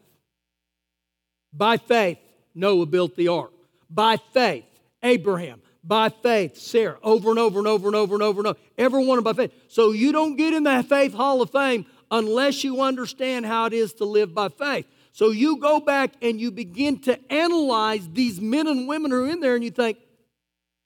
By 1.52 1.78
faith, 1.78 2.18
Noah 2.54 2.86
built 2.86 3.16
the 3.16 3.28
ark. 3.28 3.52
By 3.88 4.18
faith, 4.32 4.64
Abraham. 5.02 5.62
By 5.82 6.10
faith, 6.10 6.58
Sarah. 6.58 6.98
Over 7.02 7.30
and 7.30 7.38
over 7.38 7.58
and 7.58 7.66
over 7.66 7.86
and 7.86 7.96
over 7.96 8.14
and 8.14 8.22
over 8.22 8.40
and 8.40 8.46
over. 8.48 8.58
Every 8.76 9.04
one 9.04 9.22
by 9.22 9.32
faith. 9.32 9.52
So 9.68 9.92
you 9.92 10.12
don't 10.12 10.36
get 10.36 10.52
in 10.52 10.64
the 10.64 10.84
Faith 10.86 11.14
Hall 11.14 11.40
of 11.40 11.50
Fame 11.50 11.86
unless 12.10 12.64
you 12.64 12.82
understand 12.82 13.46
how 13.46 13.66
it 13.66 13.72
is 13.72 13.94
to 13.94 14.04
live 14.04 14.34
by 14.34 14.48
faith. 14.48 14.86
So 15.16 15.30
you 15.30 15.56
go 15.56 15.80
back 15.80 16.12
and 16.20 16.38
you 16.38 16.50
begin 16.50 16.98
to 17.04 17.32
analyze 17.32 18.06
these 18.12 18.38
men 18.38 18.66
and 18.66 18.86
women 18.86 19.10
who 19.10 19.24
are 19.24 19.30
in 19.30 19.40
there 19.40 19.54
and 19.54 19.64
you 19.64 19.70
think, 19.70 19.96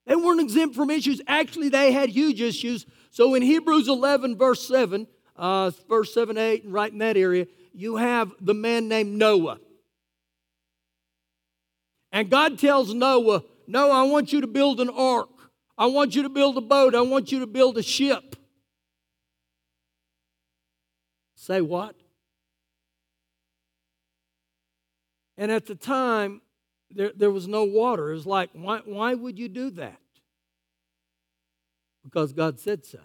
they 0.05 0.15
weren't 0.15 0.39
exempt 0.39 0.73
from 0.73 0.89
issues. 0.89 1.21
Actually, 1.27 1.67
they 1.67 1.91
had 1.91 2.07
huge 2.07 2.39
issues. 2.39 2.85
So 3.09 3.35
in 3.35 3.41
Hebrews 3.41 3.89
11, 3.89 4.37
verse 4.37 4.65
7, 4.65 5.05
uh, 5.35 5.71
verse 5.89 6.13
7, 6.13 6.37
8, 6.37 6.63
and 6.63 6.71
right 6.71 6.89
in 6.89 6.99
that 6.99 7.17
area, 7.17 7.45
you 7.73 7.97
have 7.97 8.31
the 8.39 8.53
man 8.53 8.87
named 8.87 9.11
Noah. 9.11 9.59
And 12.13 12.29
God 12.29 12.57
tells 12.57 12.93
Noah, 12.93 13.43
Noah, 13.67 13.99
I 13.99 14.03
want 14.03 14.31
you 14.31 14.39
to 14.39 14.47
build 14.47 14.79
an 14.79 14.89
ark. 14.91 15.27
I 15.77 15.87
want 15.87 16.15
you 16.15 16.23
to 16.23 16.29
build 16.29 16.57
a 16.57 16.61
boat. 16.61 16.95
I 16.95 17.01
want 17.01 17.33
you 17.33 17.41
to 17.41 17.47
build 17.47 17.77
a 17.77 17.83
ship. 17.83 18.37
Say 21.35 21.59
what? 21.59 22.00
And 25.41 25.51
at 25.51 25.65
the 25.65 25.73
time, 25.73 26.39
there, 26.91 27.11
there 27.15 27.31
was 27.31 27.47
no 27.47 27.63
water. 27.63 28.11
It 28.11 28.13
was 28.13 28.27
like, 28.27 28.51
why, 28.53 28.81
why 28.85 29.15
would 29.15 29.39
you 29.39 29.49
do 29.49 29.71
that? 29.71 29.99
Because 32.03 32.31
God 32.31 32.59
said 32.59 32.85
so. 32.85 32.99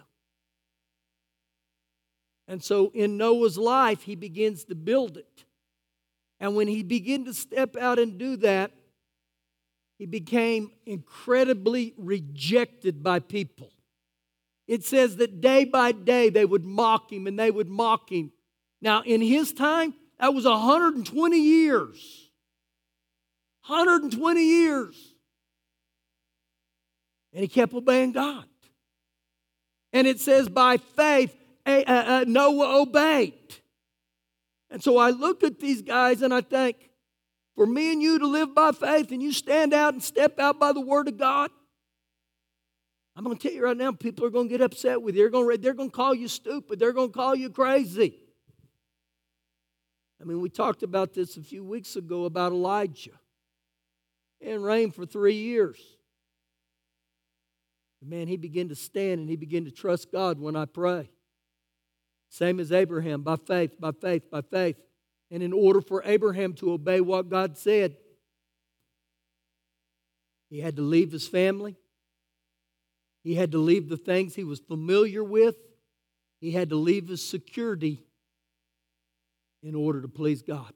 And 2.46 2.62
so 2.62 2.90
in 2.92 3.16
Noah's 3.16 3.56
life, 3.56 4.02
he 4.02 4.16
begins 4.16 4.64
to 4.64 4.74
build 4.74 5.16
it. 5.16 5.44
And 6.38 6.54
when 6.54 6.68
he 6.68 6.82
began 6.82 7.24
to 7.24 7.32
step 7.32 7.74
out 7.74 7.98
and 7.98 8.18
do 8.18 8.36
that, 8.36 8.70
he 9.96 10.04
became 10.04 10.72
incredibly 10.84 11.94
rejected 11.96 13.02
by 13.02 13.20
people. 13.20 13.70
It 14.68 14.84
says 14.84 15.16
that 15.16 15.40
day 15.40 15.64
by 15.64 15.92
day 15.92 16.28
they 16.28 16.44
would 16.44 16.66
mock 16.66 17.10
him 17.10 17.26
and 17.26 17.38
they 17.38 17.50
would 17.50 17.70
mock 17.70 18.12
him. 18.12 18.30
Now, 18.82 19.00
in 19.00 19.22
his 19.22 19.54
time, 19.54 19.94
that 20.20 20.34
was 20.34 20.44
120 20.44 21.40
years. 21.40 22.24
120 23.66 24.42
years. 24.42 25.14
And 27.32 27.42
he 27.42 27.48
kept 27.48 27.74
obeying 27.74 28.12
God. 28.12 28.44
And 29.92 30.06
it 30.06 30.20
says, 30.20 30.48
by 30.48 30.76
faith, 30.76 31.34
Noah 31.66 32.82
obeyed. 32.82 33.34
And 34.70 34.82
so 34.82 34.98
I 34.98 35.10
look 35.10 35.42
at 35.42 35.58
these 35.58 35.82
guys 35.82 36.22
and 36.22 36.32
I 36.32 36.40
think, 36.40 36.76
for 37.54 37.66
me 37.66 37.92
and 37.92 38.02
you 38.02 38.18
to 38.18 38.26
live 38.26 38.54
by 38.54 38.72
faith 38.72 39.10
and 39.12 39.22
you 39.22 39.32
stand 39.32 39.72
out 39.72 39.94
and 39.94 40.02
step 40.02 40.38
out 40.38 40.58
by 40.60 40.72
the 40.72 40.80
word 40.80 41.08
of 41.08 41.16
God, 41.16 41.50
I'm 43.16 43.24
going 43.24 43.36
to 43.36 43.42
tell 43.42 43.56
you 43.56 43.64
right 43.64 43.76
now, 43.76 43.92
people 43.92 44.26
are 44.26 44.30
going 44.30 44.48
to 44.48 44.50
get 44.50 44.60
upset 44.60 45.00
with 45.00 45.14
you. 45.14 45.22
They're 45.22 45.30
going 45.30 45.56
to, 45.56 45.62
they're 45.62 45.72
going 45.72 45.88
to 45.88 45.96
call 45.96 46.14
you 46.14 46.28
stupid. 46.28 46.78
They're 46.78 46.92
going 46.92 47.08
to 47.08 47.14
call 47.14 47.34
you 47.34 47.48
crazy. 47.48 48.18
I 50.20 50.24
mean, 50.24 50.40
we 50.40 50.50
talked 50.50 50.82
about 50.82 51.14
this 51.14 51.38
a 51.38 51.42
few 51.42 51.64
weeks 51.64 51.96
ago 51.96 52.26
about 52.26 52.52
Elijah 52.52 53.18
and 54.40 54.64
reigned 54.64 54.94
for 54.94 55.06
three 55.06 55.34
years. 55.34 55.78
Man, 58.02 58.28
he 58.28 58.36
began 58.36 58.68
to 58.68 58.76
stand 58.76 59.20
and 59.20 59.28
he 59.28 59.36
began 59.36 59.64
to 59.64 59.70
trust 59.70 60.12
God 60.12 60.38
when 60.38 60.54
I 60.54 60.64
pray. 60.64 61.10
Same 62.28 62.60
as 62.60 62.70
Abraham, 62.70 63.22
by 63.22 63.36
faith, 63.36 63.80
by 63.80 63.90
faith, 63.92 64.30
by 64.30 64.42
faith. 64.42 64.76
And 65.30 65.42
in 65.42 65.52
order 65.52 65.80
for 65.80 66.02
Abraham 66.04 66.52
to 66.54 66.72
obey 66.72 67.00
what 67.00 67.28
God 67.28 67.58
said, 67.58 67.96
he 70.48 70.60
had 70.60 70.76
to 70.76 70.82
leave 70.82 71.10
his 71.10 71.26
family. 71.26 71.76
He 73.24 73.34
had 73.34 73.50
to 73.52 73.58
leave 73.58 73.88
the 73.88 73.96
things 73.96 74.36
he 74.36 74.44
was 74.44 74.60
familiar 74.60 75.24
with. 75.24 75.56
He 76.40 76.52
had 76.52 76.68
to 76.68 76.76
leave 76.76 77.08
his 77.08 77.28
security 77.28 78.04
in 79.64 79.74
order 79.74 80.00
to 80.02 80.08
please 80.08 80.42
God. 80.42 80.72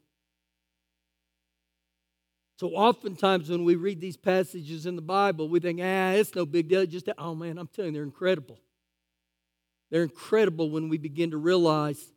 So 2.60 2.72
oftentimes 2.72 3.48
when 3.48 3.64
we 3.64 3.74
read 3.76 4.02
these 4.02 4.18
passages 4.18 4.84
in 4.84 4.94
the 4.94 5.00
Bible, 5.00 5.48
we 5.48 5.60
think, 5.60 5.80
ah, 5.82 6.10
it's 6.10 6.34
no 6.34 6.44
big 6.44 6.68
deal. 6.68 6.84
Just 6.84 7.08
oh 7.16 7.34
man, 7.34 7.56
I'm 7.56 7.68
telling 7.68 7.92
you, 7.92 7.94
they're 7.94 8.02
incredible. 8.02 8.60
They're 9.90 10.02
incredible 10.02 10.68
when 10.68 10.90
we 10.90 10.98
begin 10.98 11.30
to 11.30 11.38
realize 11.38 12.12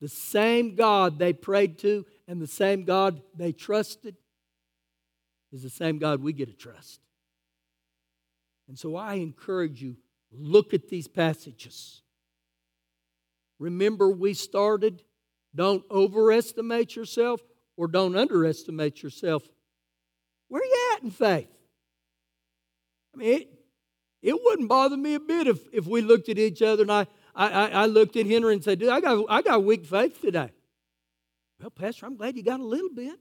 the 0.00 0.08
same 0.08 0.74
God 0.74 1.20
they 1.20 1.32
prayed 1.32 1.78
to 1.78 2.04
and 2.26 2.42
the 2.42 2.48
same 2.48 2.82
God 2.86 3.22
they 3.36 3.52
trusted 3.52 4.16
is 5.52 5.62
the 5.62 5.70
same 5.70 5.98
God 5.98 6.24
we 6.24 6.32
get 6.32 6.48
to 6.48 6.56
trust. 6.56 6.98
And 8.66 8.76
so 8.76 8.96
I 8.96 9.14
encourage 9.14 9.80
you, 9.80 9.94
look 10.32 10.74
at 10.74 10.88
these 10.88 11.06
passages. 11.06 12.02
Remember, 13.60 14.10
we 14.10 14.34
started, 14.34 15.04
don't 15.54 15.84
overestimate 15.88 16.96
yourself 16.96 17.40
or 17.76 17.86
don't 17.86 18.16
underestimate 18.16 19.04
yourself 19.04 19.44
where 20.48 20.62
are 20.62 20.64
you 20.64 20.90
at 20.96 21.02
in 21.02 21.10
faith? 21.10 21.48
I 23.14 23.18
mean, 23.18 23.40
it, 23.40 23.48
it 24.22 24.38
wouldn't 24.42 24.68
bother 24.68 24.96
me 24.96 25.14
a 25.14 25.20
bit 25.20 25.46
if, 25.46 25.60
if 25.72 25.86
we 25.86 26.00
looked 26.00 26.28
at 26.28 26.38
each 26.38 26.62
other 26.62 26.82
and 26.82 26.92
I, 26.92 27.06
I, 27.34 27.68
I 27.68 27.86
looked 27.86 28.16
at 28.16 28.26
Henry 28.26 28.54
and 28.54 28.64
said, 28.64 28.78
dude, 28.80 28.88
I 28.88 29.00
got, 29.00 29.24
I 29.28 29.42
got 29.42 29.64
weak 29.64 29.86
faith 29.86 30.20
today. 30.20 30.50
Well, 31.60 31.70
Pastor, 31.70 32.06
I'm 32.06 32.16
glad 32.16 32.36
you 32.36 32.42
got 32.42 32.60
a 32.60 32.64
little 32.64 32.90
bit. 32.94 33.18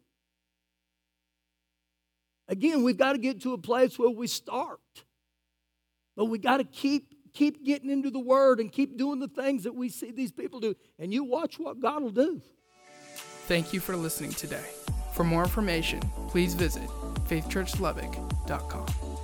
Again, 2.47 2.84
we've 2.84 2.97
got 2.97 3.14
to 3.14 3.18
get 3.18 3.41
to 3.43 3.54
a 3.54 3.58
place 3.58 3.99
where 3.99 4.10
we 4.10 4.28
start. 4.28 4.80
But 6.16 6.26
we 6.26 6.39
got 6.39 6.58
to 6.58 6.64
keep 6.64 7.14
keep 7.34 7.64
getting 7.64 7.91
into 7.91 8.10
the 8.10 8.20
word 8.20 8.60
and 8.60 8.72
keep 8.72 8.97
doing 8.97 9.20
the 9.20 9.28
things 9.28 9.64
that 9.64 9.76
we 9.76 9.89
see 9.89 10.12
these 10.12 10.32
people 10.32 10.60
do. 10.60 10.76
And 10.97 11.14
you 11.14 11.24
watch 11.24 11.60
what 11.60 11.80
God 11.80 12.01
will 12.01 12.10
do. 12.10 12.41
Thank 13.47 13.74
you 13.74 13.80
for 13.80 13.95
listening 13.95 14.32
today. 14.32 14.64
For 15.18 15.24
more 15.24 15.41
information, 15.41 15.99
please 16.28 16.53
visit 16.53 16.88
faithchurchlubbock.com. 17.28 19.16